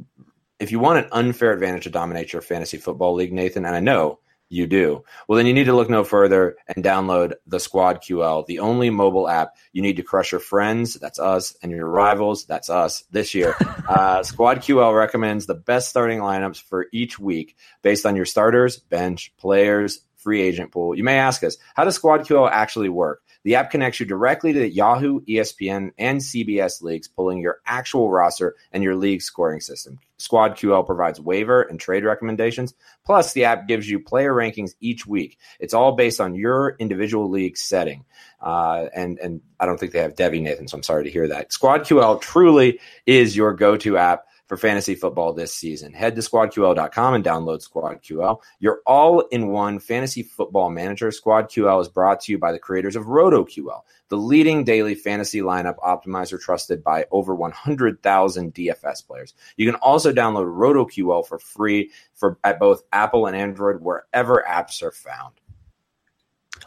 [0.61, 3.81] if you want an unfair advantage to dominate your fantasy football league, Nathan, and I
[3.81, 4.21] know
[4.53, 8.59] you do, well, then you need to look no further and download the SquadQL, the
[8.59, 12.69] only mobile app you need to crush your friends, that's us, and your rivals, that's
[12.69, 13.55] us, this year.
[13.89, 19.33] uh, SquadQL recommends the best starting lineups for each week based on your starters, bench,
[19.39, 20.95] players, free agent pool.
[20.95, 23.22] You may ask us, how does SquadQL actually work?
[23.45, 28.11] The app connects you directly to the Yahoo, ESPN, and CBS leagues, pulling your actual
[28.11, 29.99] roster and your league scoring system.
[30.19, 32.75] SquadQL provides waiver and trade recommendations.
[33.05, 35.39] Plus, the app gives you player rankings each week.
[35.59, 38.05] It's all based on your individual league setting.
[38.41, 41.29] Uh, and and I don't think they have Devi Nathan, so I'm sorry to hear
[41.29, 41.51] that.
[41.51, 45.95] SquadQL truly is your go-to app for fantasy football this season.
[45.95, 48.39] Head to squadql.com and download SquadQL.
[48.61, 51.09] Your all in one fantasy football manager.
[51.09, 55.79] SquadQL is brought to you by the creators of RotoQL, the leading daily fantasy lineup
[55.79, 59.33] optimizer trusted by over 100,000 DFS players.
[59.57, 64.83] You can also download RotoQL for free for at both Apple and Android wherever apps
[64.83, 65.33] are found.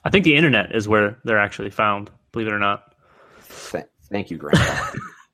[0.03, 2.95] I think the internet is where they're actually found, believe it or not.
[3.69, 4.97] Th- thank you, Grandpa.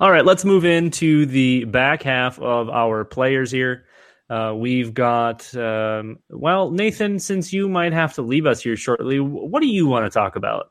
[0.00, 3.86] All right, let's move into the back half of our players here.
[4.28, 9.20] Uh, we've got, um, well, Nathan, since you might have to leave us here shortly,
[9.20, 10.70] what do you want to talk about?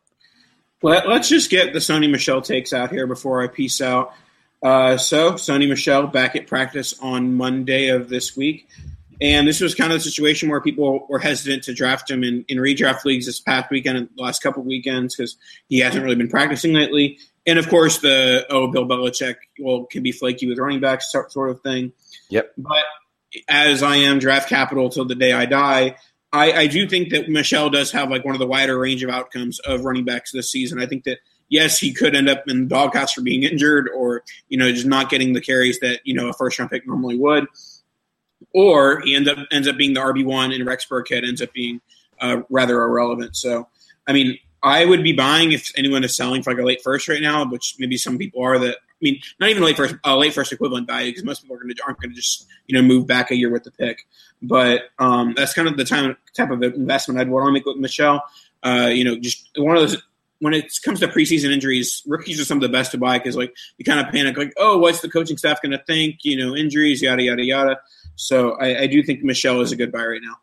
[0.81, 4.13] Let, us just get the Sony Michel takes out here before I peace out.
[4.61, 8.67] Uh, so, Sony Michel back at practice on Monday of this week.
[9.21, 12.45] And this was kind of the situation where people were hesitant to draft him in,
[12.47, 16.03] in redraft leagues this past weekend and the last couple of weekends because he hasn't
[16.03, 17.19] really been practicing lately.
[17.45, 21.49] And of course, the oh, Bill Belichick well can be flaky with running backs sort
[21.49, 21.91] of thing.
[22.29, 22.53] Yep.
[22.57, 22.83] But
[23.47, 25.97] as I am draft capital till the day I die,
[26.31, 29.09] I, I do think that Michel does have like one of the wider range of
[29.09, 30.81] outcomes of running backs this season.
[30.81, 34.23] I think that yes, he could end up in the doghouse for being injured or
[34.49, 37.17] you know just not getting the carries that you know a first round pick normally
[37.17, 37.45] would,
[38.53, 41.51] or he ends up ends up being the RB one and Rex Burkhead ends up
[41.53, 41.81] being
[42.19, 43.35] uh, rather irrelevant.
[43.35, 43.67] So
[44.07, 47.07] I mean, I would be buying if anyone is selling for like a late first
[47.07, 48.57] right now, which maybe some people are.
[48.57, 51.57] That I mean, not even late first, uh, late first equivalent value because most people
[51.57, 53.71] are going to aren't going to just you know move back a year with the
[53.71, 54.07] pick.
[54.41, 57.77] But um, that's kind of the time type of investment I'd want to make with
[57.77, 58.23] Michel.
[58.63, 60.01] Uh, you know, just one of those
[60.39, 63.37] when it comes to preseason injuries, rookies are some of the best to buy because
[63.37, 66.19] like you kind of panic like, oh, what's the coaching staff going to think?
[66.23, 67.79] You know, injuries, yada yada yada.
[68.15, 70.35] So I, I do think Michel is a good buy right now.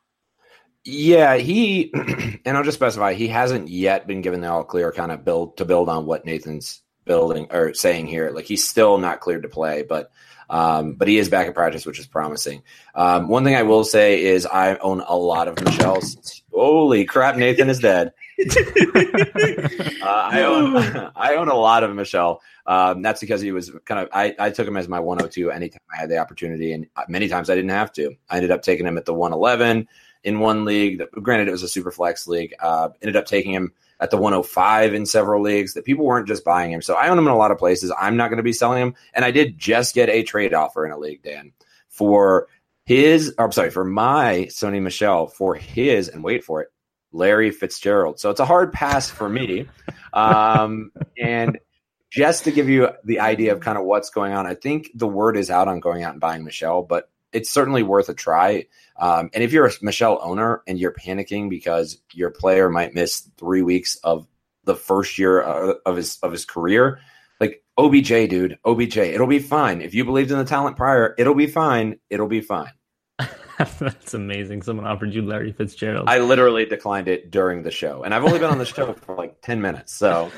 [0.85, 1.93] Yeah, he
[2.45, 5.59] and I'll just specify he hasn't yet been given the all clear kind of build
[5.59, 8.31] to build on what Nathan's building or saying here.
[8.31, 10.11] Like he's still not cleared to play, but
[10.49, 12.63] um, but he is back in practice, which is promising.
[12.95, 16.43] Um, one thing I will say is I own a lot of Michel's.
[16.53, 18.13] Holy crap, Nathan is dead.
[20.03, 22.41] uh, I own I own a lot of Michel.
[22.67, 25.81] Um, that's because he was kind of I, I took him as my 102 anytime
[25.95, 28.15] I had the opportunity, and many times I didn't have to.
[28.31, 29.89] I ended up taking him at the 111
[30.25, 30.99] in one league.
[30.99, 32.55] That, granted, it was a super flex league.
[32.61, 35.75] Uh, ended up taking him at the 105 in several leagues.
[35.75, 37.93] That people weren't just buying him, so I own him in a lot of places.
[37.99, 40.87] I'm not going to be selling him, and I did just get a trade offer
[40.87, 41.53] in a league, Dan,
[41.89, 42.49] for
[42.85, 43.35] his.
[43.37, 46.69] Or, I'm sorry, for my Sony Michel for his, and wait for it,
[47.13, 48.21] Larry Fitzgerald.
[48.21, 49.67] So it's a hard pass for me,
[50.13, 51.59] um, and.
[52.13, 55.07] Just to give you the idea of kind of what's going on, I think the
[55.07, 58.67] word is out on going out and buying Michel, but it's certainly worth a try.
[58.97, 63.21] Um, and if you're a Michel owner and you're panicking because your player might miss
[63.37, 64.27] three weeks of
[64.65, 67.01] the first year uh, of his of his career,
[67.41, 69.81] like OBJ, dude, OBJ, it'll be fine.
[69.81, 71.99] If you believed in the talent prior, it'll be fine.
[72.11, 72.73] It'll be fine.
[73.79, 74.63] That's amazing.
[74.63, 76.09] Someone offered you Larry Fitzgerald.
[76.09, 79.15] I literally declined it during the show, and I've only been on the show for
[79.15, 79.95] like ten minutes.
[79.95, 80.31] So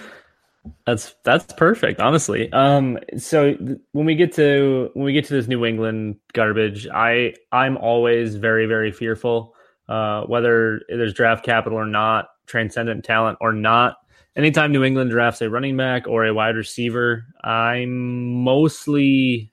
[0.87, 2.53] that's that's perfect, honestly.
[2.53, 6.89] Um, so th- when we get to when we get to this New England garbage,
[6.89, 9.55] I I'm always very very fearful,
[9.89, 13.97] uh, whether there's draft capital or not, transcendent talent or not.
[14.35, 19.52] Anytime New England drafts a running back or a wide receiver, I'm mostly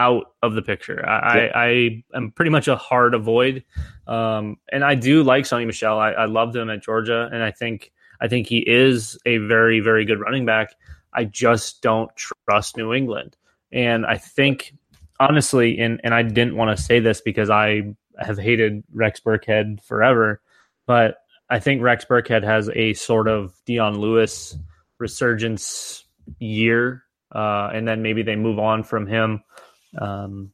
[0.00, 1.06] out of the picture.
[1.06, 1.48] I.
[1.48, 3.62] I, I, am pretty much a hard avoid.
[4.06, 5.98] Um, and I do like Sony Michel.
[5.98, 9.80] I, I loved him at Georgia, and I think I think he is a very,
[9.80, 10.74] very good running back.
[11.12, 13.36] I just don't trust New England.
[13.72, 14.74] And I think,
[15.18, 19.82] honestly, and, and I didn't want to say this because I have hated Rex Burkhead
[19.82, 20.40] forever,
[20.86, 21.16] but
[21.48, 24.56] I think Rex Burkhead has a sort of Dion Lewis
[24.98, 26.04] resurgence
[26.38, 27.04] year.
[27.32, 29.42] Uh, and then maybe they move on from him
[29.98, 30.52] um,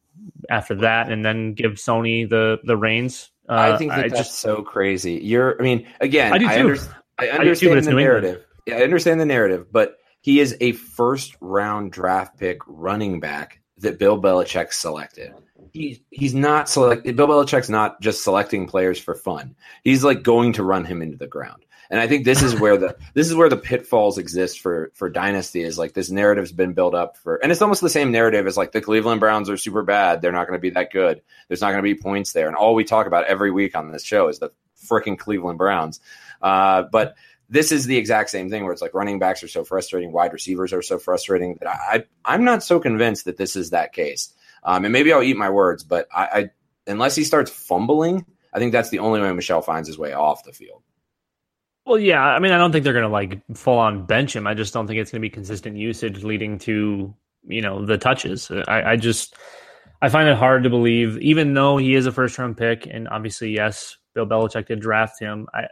[0.51, 3.31] after that and then give Sony the, the reins.
[3.49, 5.15] Uh, I think that I that's just, so crazy.
[5.23, 6.79] You're, I mean, again, I, do I, under,
[7.19, 8.45] I understand the narrative.
[8.67, 13.61] Yeah, I understand the narrative, but he is a first round draft pick running back
[13.79, 15.33] that Bill Belichick selected.
[15.73, 19.55] He's he's not select Bill Belichick's not just selecting players for fun.
[19.85, 21.65] He's like going to run him into the ground.
[21.91, 25.09] And I think this is where the this is where the pitfalls exist for for
[25.09, 28.47] dynasty is like this narrative's been built up for and it's almost the same narrative
[28.47, 30.21] as like the Cleveland Browns are super bad.
[30.21, 31.23] They're not going to be that good.
[31.49, 32.49] There's not going to be points there.
[32.49, 34.51] And all we talk about every week on this show is the
[34.87, 36.01] freaking Cleveland Browns.
[36.43, 37.17] Uh, but
[37.49, 40.33] this is the exact same thing where it's like running backs are so frustrating, wide
[40.33, 43.93] receivers are so frustrating that I, I am not so convinced that this is that
[43.93, 44.33] case.
[44.65, 46.51] Um, and maybe I'll eat my words, but I, I
[46.87, 50.45] unless he starts fumbling, I think that's the only way Michel finds his way off
[50.45, 50.83] the field.
[51.87, 54.47] Well, yeah, I mean, I don't think they're going to like full on bench him.
[54.47, 57.15] I just don't think it's going to be consistent usage leading to
[57.47, 58.51] you know the touches.
[58.67, 59.37] I, I just
[60.03, 63.09] I find it hard to believe, even though he is a first round pick, and
[63.09, 65.47] obviously, yes, Bill Belichick did draft him.
[65.55, 65.69] I,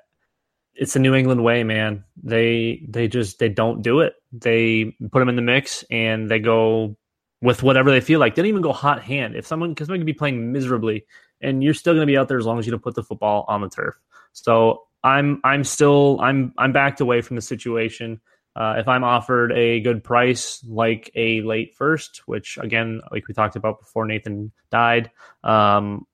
[0.77, 2.05] it's the New England way, man.
[2.23, 4.15] They they just they don't do it.
[4.33, 6.97] They put him in the mix and they go
[7.43, 8.37] with whatever they feel like.
[8.37, 9.35] They don't even go hot hand.
[9.35, 11.07] If someone because someone could be playing miserably,
[11.41, 13.03] and you're still going to be out there as long as you don't put the
[13.03, 13.99] football on the turf.
[14.33, 18.21] So I'm I'm still I'm I'm backed away from the situation.
[18.57, 23.35] Uh, if I'm offered a good price, like a late first, which again, like we
[23.35, 25.11] talked about before, Nathan died.
[25.43, 26.07] Um,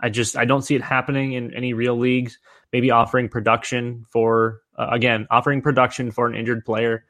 [0.00, 2.38] I just I don't see it happening in any real leagues.
[2.72, 7.04] Maybe offering production for uh, again offering production for an injured player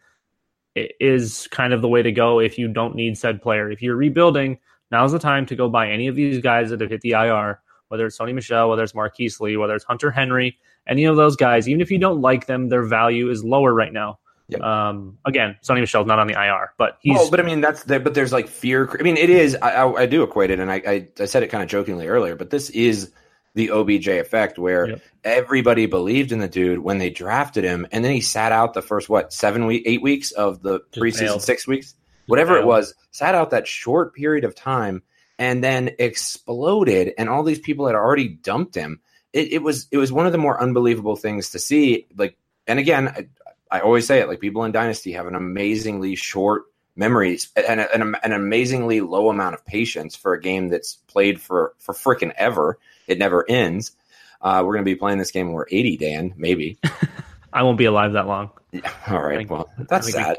[0.75, 3.71] is kind of the way to go if you don't need said player.
[3.71, 4.59] If you're rebuilding,
[4.91, 7.61] now's the time to go buy any of these guys that have hit the IR,
[7.89, 11.37] whether it's Sony Michel, whether it's Marqise Lee, whether it's Hunter Henry, any of those
[11.37, 11.69] guys.
[11.69, 14.19] Even if you don't like them, their value is lower right now.
[14.49, 14.61] Yep.
[14.61, 17.15] Um, again, Sony Michel's not on the IR, but he's.
[17.15, 18.95] Well, but I mean, that's the, but there's like fear.
[18.99, 19.57] I mean, it is.
[19.61, 22.09] I, I, I do equate it, and I, I, I said it kind of jokingly
[22.09, 23.11] earlier, but this is
[23.55, 25.03] the OBJ effect where yep.
[25.23, 28.83] everybody believed in the dude when they drafted him, and then he sat out the
[28.83, 31.43] first what seven week, eight weeks of the Just preseason, failed.
[31.43, 31.95] six weeks,
[32.27, 35.03] whatever it was, sat out that short period of time,
[35.39, 39.01] and then exploded, and all these people had already dumped him.
[39.35, 42.07] It, it was it was one of the more unbelievable things to see.
[42.17, 43.29] Like, and again,
[43.71, 46.63] I always say it like people in Dynasty have an amazingly short
[46.97, 51.75] memories and an, an amazingly low amount of patience for a game that's played for
[51.79, 52.79] for freaking ever.
[53.07, 53.93] It never ends.
[54.41, 56.79] Uh, we're going to be playing this game when we're 80, Dan, maybe.
[57.53, 58.51] I won't be alive that long.
[58.73, 59.39] Yeah, all right.
[59.39, 60.39] Think, well, that's sad.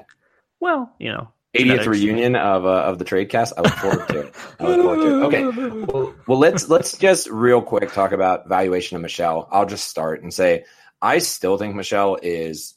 [0.59, 3.53] well, you know, 80th reunion of uh, of the trade cast.
[3.57, 4.35] I look forward to it.
[4.59, 5.23] I look forward to it.
[5.25, 5.85] Okay.
[5.91, 9.47] Well, well, let's let's just real quick talk about valuation of Michel.
[9.51, 10.65] I'll just start and say
[11.01, 12.75] I still think Michel is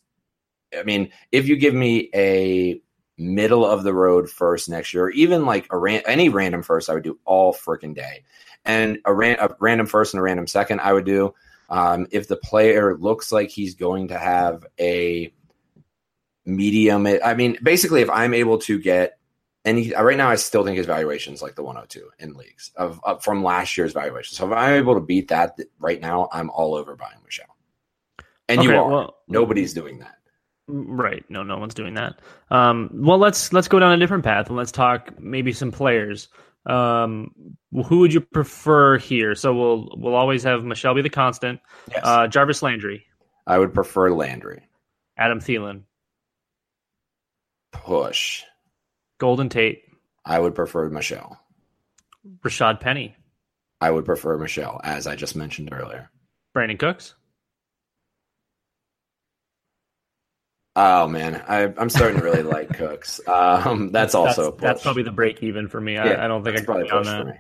[0.77, 2.81] I mean, if you give me a
[3.17, 6.89] middle of the road first next year, or even like a ran- any random first,
[6.89, 8.25] I would do all freaking day.
[8.65, 11.35] And a, ran- a random first and a random second, I would do.
[11.71, 15.33] Um, if the player looks like he's going to have a
[16.49, 19.19] medium, I mean, basically, if I'm able to get
[19.65, 23.01] any right now, I still think his valuation is like the 102 in leagues of,
[23.05, 24.35] of from last year's valuation.
[24.35, 27.47] So if I'm able to beat that right now, I'm all over buying Michel.
[28.49, 28.89] And okay, you are.
[28.89, 30.17] Well, Nobody's doing that.
[30.67, 31.25] Right.
[31.29, 32.21] No, no one's doing that.
[32.51, 36.29] Um, well, let's let's go down a different path and let's talk maybe some players.
[36.67, 37.31] Um,
[37.87, 39.35] who would you prefer here?
[39.35, 41.61] So we'll we'll always have Michel be the constant.
[41.91, 42.01] Yes.
[42.03, 43.07] Uh, Jarvis Landry.
[43.47, 44.69] I would prefer Landry.
[45.17, 45.83] Adam Thielen.
[47.73, 48.45] Push.
[49.19, 49.83] Golden Tate.
[50.25, 51.39] I would prefer Michel.
[52.41, 53.17] Rashaad Penny.
[53.81, 56.11] I would prefer Michel, as I just mentioned earlier.
[56.55, 57.15] Brandin Cooks.
[60.81, 63.21] Oh man, I, am starting to really like Cooks.
[63.29, 65.97] Um, that's also that's, that's, probably the break even for me.
[65.97, 67.23] I, yeah, I don't think I probably on that.
[67.23, 67.39] For me.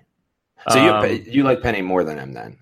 [0.70, 2.58] So um, you you like Penny more than him then?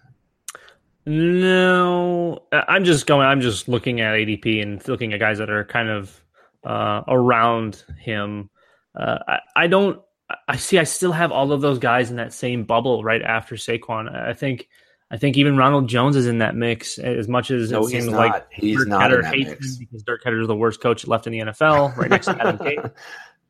[1.07, 3.27] No, I'm just going.
[3.27, 6.23] I'm just looking at ADP and looking at guys that are kind of
[6.67, 8.51] uh, around him.
[8.95, 10.01] Uh, I, I don't.
[10.49, 10.79] I see.
[10.79, 14.13] I still have all of those guys in that same bubble right after Saquon.
[14.13, 14.69] I think
[15.11, 18.07] I think even Ronald Jones is in that mix as much as no, it seems
[18.07, 18.17] not.
[18.17, 19.67] like he's Dirk not Koetter hates mix.
[19.67, 22.41] him because Dirk Koetter is the worst coach left in the NFL, right next to
[22.41, 22.91] Adam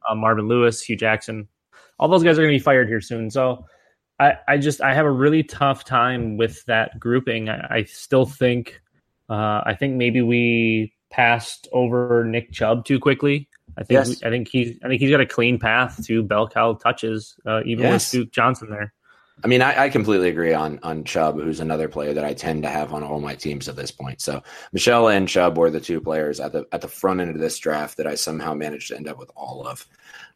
[0.08, 1.48] uh, Marvin Lewis, Hue Jackson.
[1.98, 3.30] All those guys are going to be fired here soon.
[3.30, 3.64] So
[4.20, 7.48] I, I just I have a really tough time with that grouping.
[7.48, 8.78] I, I still think
[9.30, 13.48] uh, I think maybe we passed over Nick Chubb too quickly.
[13.78, 14.22] I think yes.
[14.22, 17.62] I think he's I think he's got a clean path to bell cow touches, uh,
[17.64, 18.12] even yes.
[18.12, 18.92] with Duke Johnson there.
[19.44, 22.62] I mean, I, I, completely agree on on Chubb, who's another player that I tend
[22.62, 24.22] to have on all my teams at this point.
[24.22, 24.42] So
[24.72, 27.58] Michel and Chubb were the two players at the at the front end of this
[27.58, 29.86] draft that I somehow managed to end up with all of.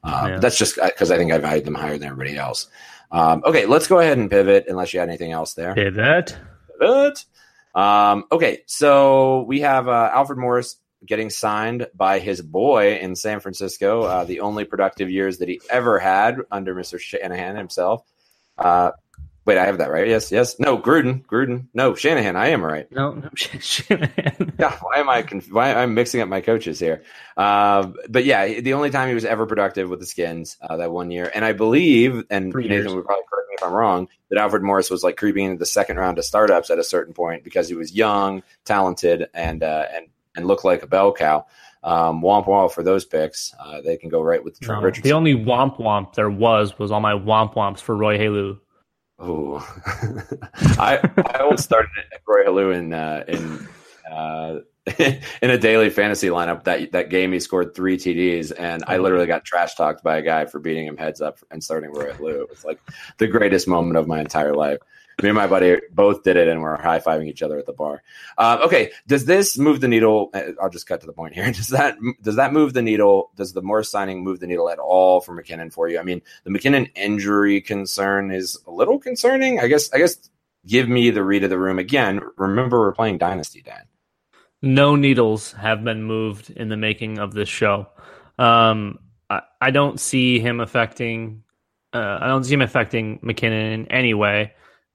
[0.05, 0.39] Um, yeah.
[0.39, 2.69] That's just because I think I valued them higher than everybody else.
[3.11, 4.67] Um, okay, let's go ahead and pivot.
[4.69, 5.75] Unless you had anything else there.
[5.75, 6.37] Pivot.
[6.79, 7.25] Pivot.
[7.75, 13.41] Um, okay, so we have uh, Alfred Morris getting signed by his boy in San
[13.41, 14.03] Francisco.
[14.03, 17.01] Uh, the only productive years that he ever had under Mr.
[17.01, 18.05] Shanahan himself.
[18.59, 18.91] Uh,
[19.47, 20.07] wait, I have that right.
[20.07, 20.59] Yes, yes.
[20.61, 21.69] No, Gruden, Gruden.
[21.73, 22.37] No, Shanahan.
[22.37, 22.91] I am right.
[22.93, 24.53] No, no, Shanahan.
[24.59, 25.23] yeah, why am I?
[25.23, 27.03] Conf- why I'm mixing up my coaches here?
[27.37, 30.93] Uh, but yeah, the only time he was ever productive with the Skins uh, that
[30.93, 33.25] one year, and I believe, and Nathan would probably
[33.61, 36.71] if I'm wrong, that Alfred Morris was like creeping into the second round of startups
[36.71, 40.07] at a certain point because he was young, talented, and uh, and
[40.37, 41.47] and looked like a bell cow.
[41.83, 43.55] Um, womp womp for those picks.
[43.59, 45.09] Uh, they can go right with Trent no, Richardson.
[45.09, 48.59] The only womp womp there was was all my womp womps for Roy Helu.
[49.19, 49.59] Oh,
[50.79, 50.99] I
[51.35, 53.69] I almost started at Roy Helu in uh, in
[54.11, 54.61] uh,
[54.99, 59.27] in a daily fantasy lineup that that game he scored three TDs and I literally
[59.27, 62.43] got trash talked by a guy for beating him heads up and starting Roy Helu.
[62.43, 62.81] It was like
[63.19, 64.79] the greatest moment of my entire life.
[65.23, 67.75] Me and my buddy both did it and we're high fiving each other at the
[67.75, 68.03] bar.
[68.39, 70.31] Uh, okay, does this move the needle?
[70.33, 71.45] uh, I'll just cut to the point here.
[71.53, 73.31] Does that does that move the needle?
[73.37, 75.99] Does the Morris signing move the needle at all for McKinnon for you?
[75.99, 79.61] I mean, the McKinnon injury concern is a little concerning.
[79.61, 79.93] I guess.
[79.93, 80.31] I guess.
[80.67, 82.21] Give me the read of the room again.
[82.37, 83.85] Remember, we're playing Dynasty, Dan.
[84.63, 87.87] No needles have been moved in the making of this show.
[88.39, 88.99] Um,
[89.29, 91.43] I, I don't see him affecting.
[91.93, 94.53] Uh, I don't see him affecting McKinnon in any way.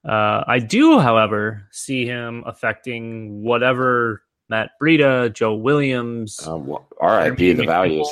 [0.07, 7.53] Uh, I do, however, see him affecting whatever Matt Breida, Joe Williams, Um, well, R.I.P.
[7.53, 8.07] the values.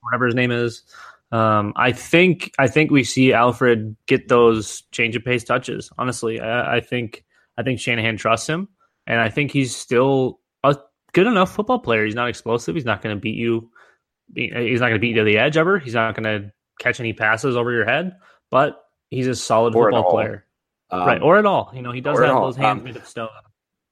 [0.00, 0.82] whatever his name is.
[1.32, 5.90] Um, I think I think we see Alfred get those change of pace touches.
[5.98, 7.24] Honestly, I, I think
[7.58, 8.68] I think Shanahan trusts him,
[9.08, 10.38] and I think he's still
[11.14, 12.04] good enough football player.
[12.04, 12.74] He's not explosive.
[12.74, 13.70] He's not going to beat you.
[14.34, 15.78] He's not going to beat you to the edge ever.
[15.78, 18.16] He's not going to catch any passes over your head.
[18.50, 20.44] But he's a solid Or football player,
[20.90, 21.22] Um, right?
[21.22, 21.72] Or at all.
[21.74, 23.28] You know, he does have those hands Um, made of stone.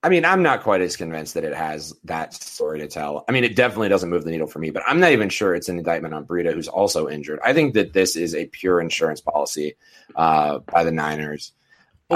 [0.05, 3.23] I mean, I'm not quite as convinced that it has that story to tell.
[3.29, 5.55] I mean, it definitely doesn't move the needle for me, but I'm not even sure
[5.55, 7.39] it's an indictment on Breida, who's also injured.
[7.41, 9.77] I think that this is a pure insurance policy
[10.17, 11.53] uh, by the Niners.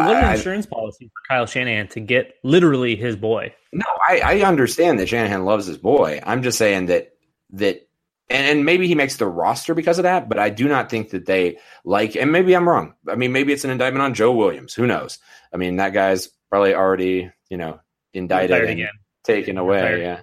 [0.06, 3.54] What an I- insurance policy for Kyle Shanahan to get literally his boy.
[3.74, 6.22] No, I, I understand that Shanahan loves his boy.
[6.26, 7.14] I'm just saying that
[7.52, 7.88] that,
[8.30, 10.30] and, and maybe he makes the roster because of that.
[10.30, 12.16] But I do not think that they like.
[12.16, 12.94] And maybe I'm wrong.
[13.08, 14.74] I mean, maybe it's an indictment on Joe Williams.
[14.74, 15.20] Who knows?
[15.54, 17.80] I mean, that guy's probably already you know
[18.14, 18.90] indicted and again.
[19.24, 19.82] taken away.
[19.82, 20.02] Retired.
[20.02, 20.22] Yeah.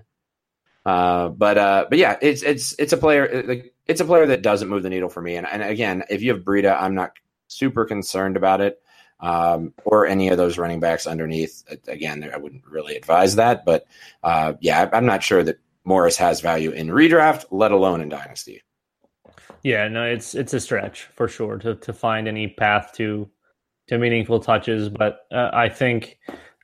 [0.85, 4.43] Uh, but uh, but yeah, it's it's it's a player like it's a player that
[4.43, 5.37] doesn't move the needle for me.
[5.37, 7.13] And and again, if you have Breida, I'm not
[7.49, 8.81] super concerned about it.
[9.25, 11.65] Um, or any of those running backs underneath.
[11.89, 13.87] Again, I wouldn't really advise that, but
[14.23, 18.63] uh, yeah, I'm not sure that Morris has value in redraft, let alone in dynasty.
[19.63, 23.31] Yeah, no, it's it's a stretch for sure to to find any path to
[23.89, 26.19] to meaningful touches, but uh, I think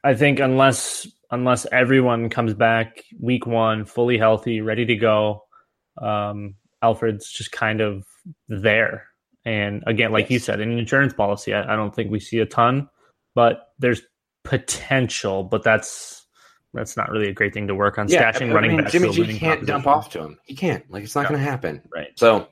[0.04, 5.44] I think unless unless everyone comes back week one fully healthy, ready to go,
[6.00, 8.04] um, Alfred's just kind of
[8.48, 9.06] there.
[9.44, 12.38] And again, like you said, in an insurance policy, I, I don't think we see
[12.40, 12.88] a ton,
[13.34, 14.02] but there's
[14.44, 15.44] potential.
[15.44, 16.26] But that's
[16.74, 18.06] that's not really a great thing to work on.
[18.08, 18.92] Stashing I running mean, backs.
[18.92, 20.38] Jimmy to a G can't dump off to him.
[20.44, 20.88] He can't.
[20.90, 21.28] Like it's not No.
[21.30, 21.82] going to happen.
[21.92, 22.08] Right.
[22.16, 22.48] So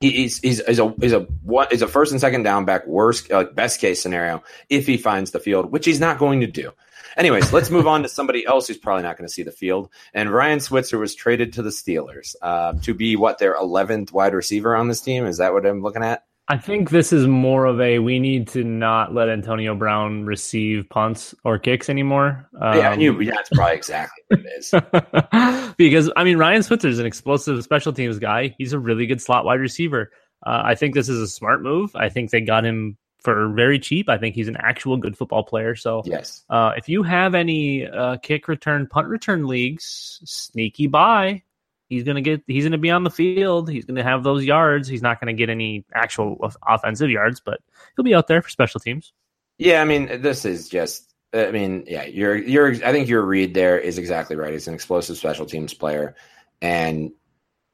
[0.00, 2.86] he- he's he's he's a he's a what is a first and second down back.
[2.86, 6.46] Worst uh, best case scenario if he finds the field, which he's not going to
[6.46, 6.72] do.
[7.16, 9.90] Anyways, let's move on to somebody else who's probably not going to see the field.
[10.12, 14.34] And Ryan Switzer was traded to the Steelers uh, to be what their eleventh wide
[14.34, 15.26] receiver on this team.
[15.26, 16.24] Is that what I'm looking at?
[16.46, 20.86] I think this is more of a we need to not let Antonio Brown receive
[20.90, 22.50] punts or kicks anymore.
[22.60, 23.18] Um, yeah, I knew.
[23.18, 25.74] Yeah, that's probably exactly what it is.
[25.78, 28.54] because I mean Ryan Switzer is an explosive special teams guy.
[28.58, 30.10] He's a really good slot wide receiver.
[30.44, 31.96] Uh, I think this is a smart move.
[31.96, 34.08] I think they got him for very cheap.
[34.08, 35.74] I think he's an actual good football player.
[35.74, 36.44] So Yes.
[36.50, 41.42] uh, if you have any uh, kick return, punt return leagues, sneaky buy.
[41.88, 42.42] He's gonna get.
[42.46, 43.68] He's gonna be on the field.
[43.70, 44.88] He's gonna have those yards.
[44.88, 47.60] He's not gonna get any actual offensive yards, but
[47.94, 49.12] he'll be out there for special teams.
[49.58, 51.14] Yeah, I mean, this is just.
[51.32, 52.68] I mean, yeah, you're you're.
[52.68, 54.52] I think your read there is exactly right.
[54.52, 56.14] He's an explosive special teams player,
[56.62, 57.12] and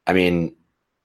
[0.06, 0.56] I mean,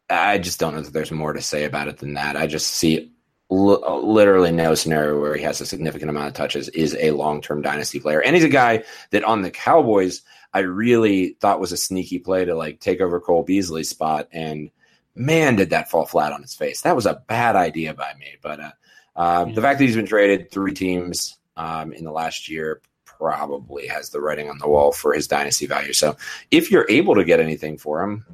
[0.10, 2.36] I just don't know that there's more to say about it than that.
[2.36, 3.12] I just see
[3.50, 6.70] li- literally no scenario where he has a significant amount of touches.
[6.70, 10.22] Is a long term dynasty player, and he's a guy that on the Cowboys
[10.54, 14.72] I really thought was a sneaky play to like take over Cole Beasley's spot, and
[15.16, 16.82] man, did that fall flat on his face.
[16.82, 18.60] That was a bad idea by me, but.
[18.60, 18.72] uh
[19.16, 23.88] um, The fact that he's been traded three teams um, in the last year probably
[23.88, 25.94] has the writing on the wall for his dynasty value.
[25.94, 26.18] So
[26.52, 28.26] if you're able to get anything for him,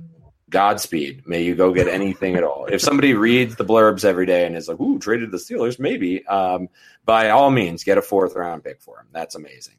[0.52, 1.28] Godspeed.
[1.28, 2.66] May you go get anything at all.
[2.66, 6.24] If somebody reads the blurbs every day and is like, "Ooh, traded the Steelers," maybe
[6.28, 6.70] um,
[7.06, 9.08] by all means get a fourth round pick for him.
[9.12, 9.76] That's amazing.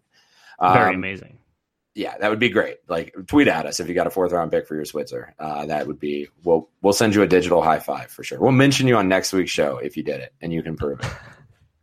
[0.61, 1.39] Very Um, amazing.
[1.95, 2.79] yeah, that would be great.
[2.89, 5.35] Like tweet at us if you got a fourth round pick for your Switzer.
[5.39, 8.41] Uh, that would be we'll we'll send you a digital high five for sure.
[8.41, 11.01] We'll mention you on next week's show if you did it and you can prove
[11.01, 11.07] it.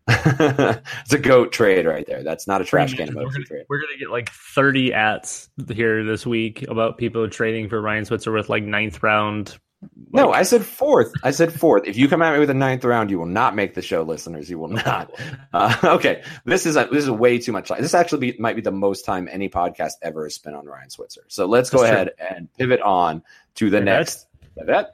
[0.10, 2.24] it's a goat trade right there.
[2.24, 3.66] That's not a trash can We're emoji gonna, trade.
[3.70, 8.32] we're gonna get like 30 ats here this week about people trading for Ryan Switzer
[8.32, 9.58] with like ninth round.
[10.12, 11.14] No, I said fourth.
[11.24, 11.84] I said fourth.
[11.88, 14.02] If you come at me with a ninth round, you will not make the show,
[14.04, 14.50] listeners.
[14.50, 15.12] You will not.
[15.54, 17.70] Uh, okay, this is a, this is way too much.
[17.70, 20.90] This actually be, might be the most time any podcast ever has spent on Ryan
[20.90, 21.22] Switzer.
[21.30, 23.24] So let's go That's ahead and pivot on
[23.56, 23.86] to the Pivot.
[23.86, 24.28] next.
[24.58, 24.88] Pivot.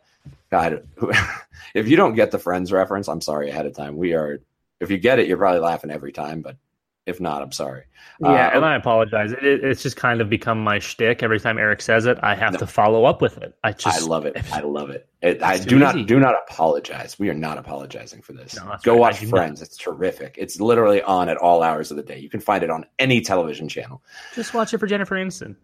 [0.51, 0.87] God,
[1.73, 3.97] if you don't get the Friends reference, I'm sorry ahead of time.
[3.97, 4.39] We are.
[4.79, 6.41] If you get it, you're probably laughing every time.
[6.41, 6.57] But
[7.05, 7.83] If not, I'm sorry.
[8.19, 9.31] Yeah, Uh, and I apologize.
[9.31, 11.21] It, it's just kind of become my shtick.
[11.21, 13.55] Every time Eric says it, I have to follow up with it.
[13.63, 14.35] I just I love it.
[14.53, 15.07] I love it.
[15.21, 16.05] it I do not easy.
[16.05, 17.17] do not apologize.
[17.19, 18.55] We are not apologizing for this.
[18.55, 18.99] No, Go right.
[18.99, 19.37] watch do not.
[19.37, 19.61] Friends.
[19.61, 20.35] It's terrific.
[20.39, 22.17] It's literally on at all hours of the day.
[22.19, 24.01] You can find it on any television channel.
[24.33, 25.55] just watch it for Jennifer Aniston.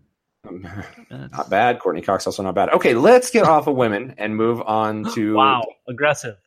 [0.48, 0.66] Um,
[1.32, 1.80] not bad.
[1.80, 2.70] Courteney Cox also not bad.
[2.70, 6.38] Okay, let's get off of women and move on to Wow, aggressive.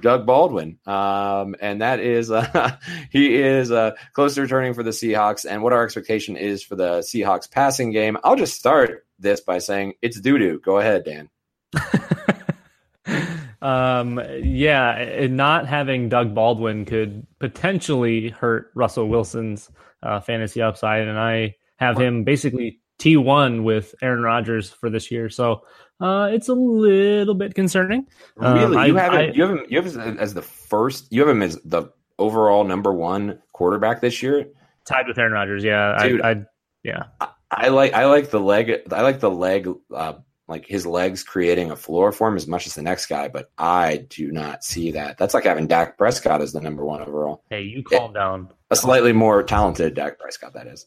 [0.00, 0.78] Doug Baldwin.
[0.86, 2.76] Um, and that is uh,
[3.10, 5.44] he is uh, close to returning for the Seahawks.
[5.48, 8.16] And what our expectation is for the Seahawks passing game.
[8.24, 10.60] I'll just start this by saying it's doo doo.
[10.60, 11.28] Go ahead, Dan.
[13.62, 19.70] um, yeah, and not having Doug Baldwin could potentially hurt Russell Wilson's
[20.02, 25.10] uh, fantasy upside, and I have him basically T one with Aaron Rodgers for this
[25.10, 25.62] year, so
[26.00, 28.06] uh, it's a little bit concerning.
[28.38, 29.18] Um, Really, you I- have him.
[29.20, 29.64] I- you have him.
[29.68, 31.12] You have him as the first.
[31.12, 31.84] You have him as the
[32.18, 34.46] overall number one quarterback this year.
[34.86, 35.62] tied with Aaron Rodgers.
[35.64, 36.20] Yeah, Dude.
[36.22, 36.44] I, I
[36.82, 37.02] yeah.
[37.50, 37.92] I like.
[37.94, 38.72] I like the leg.
[38.92, 39.68] I like the leg.
[39.94, 40.14] Uh,
[40.48, 43.52] like his legs creating a floor for him as much as the next guy, but
[43.56, 45.16] I do not see that.
[45.16, 47.44] That's like having Dak Prescott as the number one overall.
[47.50, 48.48] Hey, you calm down.
[48.68, 50.86] A slightly more talented Dak Prescott, that is.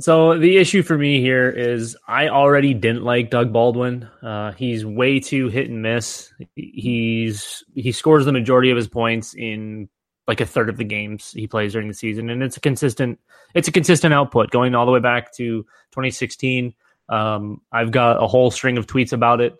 [0.00, 4.08] So the issue for me here is I already didn't like Doug Baldwin.
[4.22, 6.32] Uh, he's way too hit and miss.
[6.56, 9.88] He's he scores the majority of his points in
[10.26, 13.20] like a third of the games he plays during the season, and it's a consistent
[13.54, 16.74] it's a consistent output going all the way back to 2016.
[17.08, 19.54] Um, I've got a whole string of tweets about it.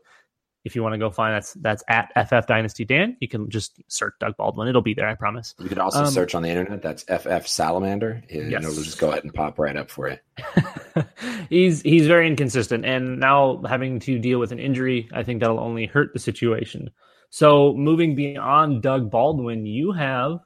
[0.64, 3.16] If you want to go find that's that's at FF Dynasty Dan.
[3.20, 5.06] You can just search Doug Baldwin; it'll be there.
[5.08, 5.54] I promise.
[5.58, 6.80] You can also Um, search on the internet.
[6.80, 8.22] That's FF Salamander.
[8.30, 8.62] and Yes.
[8.64, 10.16] It'll just go ahead and pop right up for you.
[11.50, 15.60] he's he's very inconsistent, and now having to deal with an injury, I think that'll
[15.60, 16.90] only hurt the situation.
[17.30, 20.38] So moving beyond Doug Baldwin, you have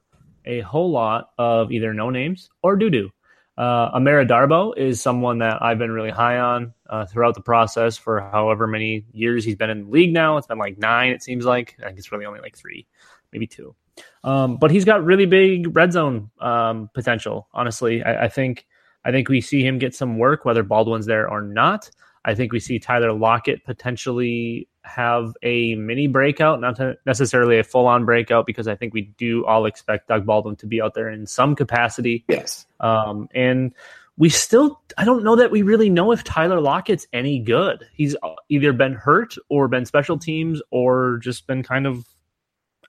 [0.46, 3.10] a whole lot of either no names or doo doo.
[3.58, 7.96] Uh, Amara Darboh is someone that I've been really high on uh, throughout the process
[7.96, 10.36] for however many years he's been in the league now.
[10.36, 11.76] It's been like nine, it seems like.
[11.82, 12.86] I think it's really only like three,
[13.32, 13.74] maybe two.
[14.22, 17.48] Um, but he's got really big red zone um, potential.
[17.52, 18.64] Honestly, I, I think
[19.04, 21.90] I think we see him get some work, whether Baldwin's there or not.
[22.28, 27.86] I think we see Tyler Lockett potentially have a mini breakout, not necessarily a full
[27.86, 31.08] on breakout, because I think we do all expect Doug Baldwin to be out there
[31.08, 32.26] in some capacity.
[32.28, 32.66] Yes.
[32.80, 33.72] Um, and
[34.18, 37.86] we still, I don't know that we really know if Tyler Lockett's any good.
[37.94, 38.14] He's
[38.50, 42.04] either been hurt or been special teams or just been kind of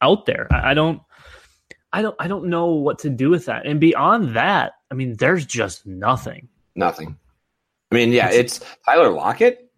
[0.02, 0.48] out there.
[0.52, 1.02] I, I don't,
[1.94, 3.66] I don't, I don't know what to do with that.
[3.66, 6.50] And beyond that, I mean, there's just nothing.
[6.76, 7.18] Nothing.
[7.92, 9.70] I mean, yeah, it's Tyler Lockett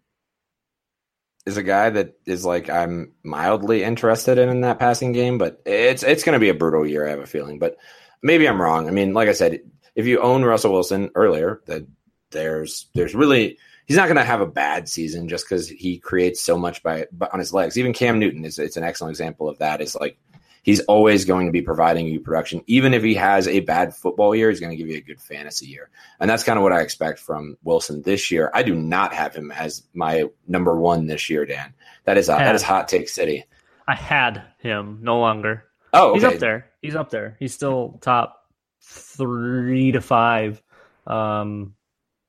[1.46, 5.60] is a guy that is like I'm mildly interested in in that passing game, but
[5.64, 7.06] it's it's going to be a brutal year.
[7.06, 7.76] I have a feeling, but
[8.22, 8.86] maybe I'm wrong.
[8.86, 9.60] I mean, like I said,
[9.94, 11.86] if you own Russell Wilson earlier, that
[12.30, 16.40] there's there's really he's not going to have a bad season just because he creates
[16.40, 17.78] so much by, by on his legs.
[17.78, 19.80] Even Cam Newton is it's an excellent example of that.
[19.80, 20.18] Is like
[20.62, 22.62] he's always going to be providing you production.
[22.66, 25.20] Even if he has a bad football year, he's going to give you a good
[25.20, 25.90] fantasy year.
[26.20, 28.50] And that's kind of what I expect from Wilson this year.
[28.54, 31.74] I do not have him as my number one this year, Dan.
[32.04, 33.44] That is uh, that is hot take city.
[33.86, 35.64] I had him, no longer.
[35.92, 36.70] Oh, He's up there.
[36.80, 37.36] He's up there.
[37.38, 38.46] He's still top
[38.80, 40.62] three to five.
[41.06, 41.74] Um,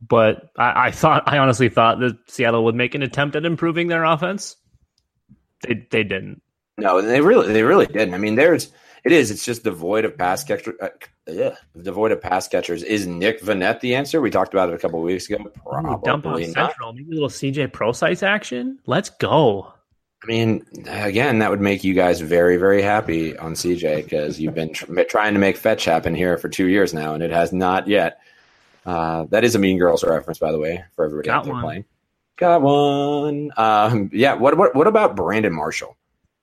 [0.01, 3.87] but I, I thought, I honestly thought that Seattle would make an attempt at improving
[3.87, 4.57] their offense.
[5.61, 6.41] They they didn't.
[6.77, 8.13] No, they really they really didn't.
[8.13, 8.71] I mean, there's
[9.03, 9.31] it is.
[9.31, 10.73] It's just devoid of pass catcher.
[10.81, 10.89] Uh,
[11.27, 12.83] yeah, devoid of pass catchers.
[12.83, 14.21] Is Nick Vannett the answer?
[14.21, 15.37] We talked about it a couple of weeks ago.
[15.43, 16.51] Ooh, dump Probably.
[16.51, 16.93] Central.
[16.93, 18.79] Maybe a little CJ Prosise action.
[18.85, 19.73] Let's go.
[20.23, 24.53] I mean, again, that would make you guys very, very happy on CJ because you've
[24.55, 27.51] been tr- trying to make fetch happen here for two years now, and it has
[27.51, 28.19] not yet.
[28.85, 31.53] Uh, that is a Mean Girls reference, by the way, for everybody Got out there
[31.53, 31.63] one.
[31.63, 31.85] playing.
[32.37, 33.51] Got one.
[33.57, 34.33] Um, yeah.
[34.33, 35.97] What, what What about Brandon Marshall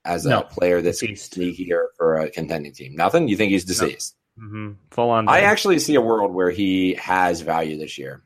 [0.05, 0.43] as a No.
[0.43, 1.35] player that's Deceased.
[1.35, 2.95] sneaky here for a contending team?
[2.97, 3.29] Nothing.
[3.29, 4.17] You think he's deceased?
[4.39, 5.29] hmm Full on.
[5.29, 8.23] I actually see a world where he has value this year.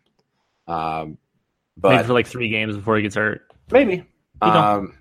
[0.69, 1.19] Um,
[1.77, 3.43] maybe but for like three games before he gets hurt.
[3.71, 4.05] Maybe.
[4.41, 4.97] Um,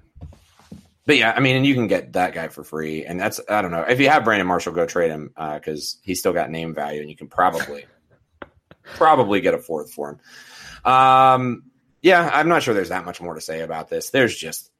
[1.05, 3.61] but yeah, I mean, and you can get that guy for free, and that's I
[3.61, 6.73] don't know if you have Brandon Marshall, go trade him because he's still got name
[6.73, 7.85] value, and you can probably
[8.95, 10.91] probably get a fourth for him.
[10.91, 11.63] Um,
[12.01, 14.09] yeah, I'm not sure there's that much more to say about this.
[14.09, 14.71] There's just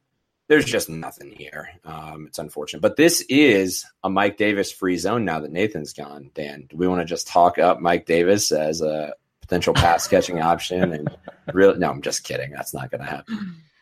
[0.48, 1.68] there's just nothing here.
[1.84, 6.30] Um, it's unfortunate, but this is a Mike Davis free zone now that Nathan's gone.
[6.34, 10.40] Dan, do we want to just talk up Mike Davis as a potential pass catching
[10.40, 10.92] option?
[10.92, 11.16] And
[11.52, 12.50] really, no, I'm just kidding.
[12.50, 13.56] That's not going to happen.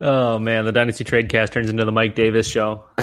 [0.00, 2.84] Oh man, the Dynasty Tradecast turns into the Mike Davis show.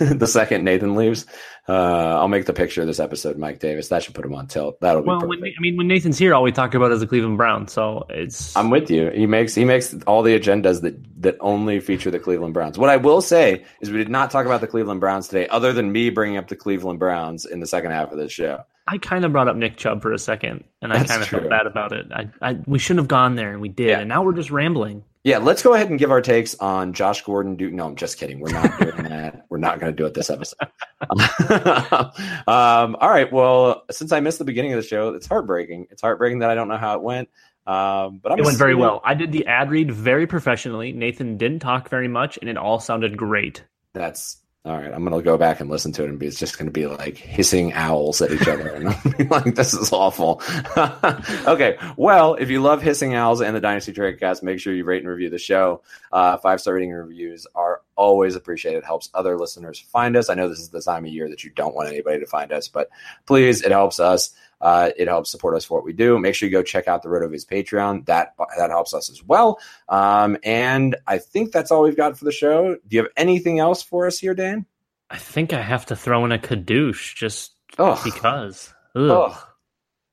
[0.00, 1.26] the second Nathan leaves,
[1.68, 1.72] uh,
[2.18, 3.88] I'll make the picture of this episode, Mike Davis.
[3.88, 4.80] That should put him on tilt.
[4.80, 5.42] That'll be Well, perfect.
[5.42, 7.72] when, I mean, when Nathan's here, all we talk about is the Cleveland Browns.
[7.72, 9.10] So it's I'm with you.
[9.10, 12.78] He makes he makes all the agendas that that only feature the Cleveland Browns.
[12.78, 15.74] What I will say is we did not talk about the Cleveland Browns today, other
[15.74, 18.62] than me bringing up the Cleveland Browns in the second half of this show.
[18.90, 21.28] I kind of brought up Nick Chubb for a second, and I That's kind of
[21.28, 21.40] true.
[21.40, 22.06] felt bad about it.
[22.10, 23.98] I, I we shouldn't have gone there, and we did, Yeah.
[24.00, 25.04] and now we're just rambling.
[25.24, 27.56] Yeah, let's go ahead and give our takes on Josh Gordon.
[27.56, 28.40] Do no, I'm just kidding.
[28.40, 29.46] We're not doing that.
[29.48, 30.58] We're not going to do it this episode.
[32.46, 33.30] um, all right.
[33.32, 35.88] Well, since I missed the beginning of the show, it's heartbreaking.
[35.90, 37.28] It's heartbreaking that I don't know how it went.
[37.66, 39.02] Um, but I'm It went very well.
[39.04, 40.92] I did the ad read very professionally.
[40.92, 43.62] Nathan didn't talk very much, and it all sounded great.
[43.92, 44.92] That's all right.
[44.92, 47.72] I'm gonna go back and listen to it, and it's just gonna be like hissing
[47.72, 50.42] owls at each other, and be like, "This is awful."
[51.46, 55.02] okay, well, if you love hissing owls and the Dynasty Tradecast, make sure you rate
[55.02, 55.82] and review the show.
[56.12, 58.78] Uh, Five star rating reviews are always appreciated.
[58.78, 60.28] It helps other listeners find us.
[60.28, 62.52] I know this is the time of year that you don't want anybody to find
[62.52, 62.90] us, but
[63.26, 64.34] please, it helps us.
[64.60, 66.18] Uh, it helps support us for what we do.
[66.18, 68.06] Make sure you go check out the Rotoviz Patreon.
[68.06, 69.58] That that helps us as well.
[69.88, 72.74] Um, and I think that's all we've got for the show.
[72.74, 74.66] Do you have anything else for us here, Dan?
[75.10, 78.72] I think I have to throw in a kadoosh just Oh, because.
[78.96, 79.02] Ugh.
[79.10, 79.44] oh,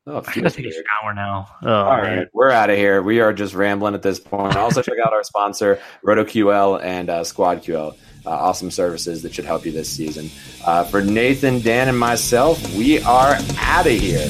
[0.08, 1.48] oh, I gotta take a shower now.
[1.64, 3.02] Oh, All right, we're out of here.
[3.02, 4.56] We are just rambling at this point.
[4.56, 7.98] Also, check out our sponsor, RotoQL and uh, SquadQL.
[8.26, 10.32] Uh, awesome services that should help you this season.
[10.66, 14.30] Uh, for Nathan, Dan, and myself, we are out of here.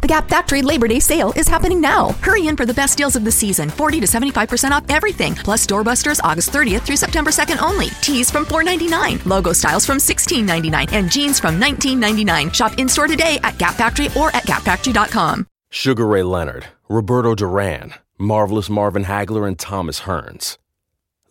[0.00, 2.10] The Gap Factory Labor Day sale is happening now.
[2.22, 5.66] Hurry in for the best deals of the season 40 to 75% off everything, plus
[5.66, 7.88] doorbusters August 30th through September 2nd only.
[8.00, 12.54] Tees from $4.99, logo styles from $16.99, and jeans from $19.99.
[12.54, 15.46] Shop in store today at Gap Factory or at gapfactory.com.
[15.70, 20.58] Sugar Ray Leonard, Roberto Duran, Marvelous Marvin Hagler, and Thomas Hearns.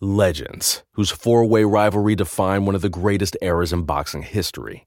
[0.00, 4.86] Legends, whose four way rivalry defined one of the greatest eras in boxing history.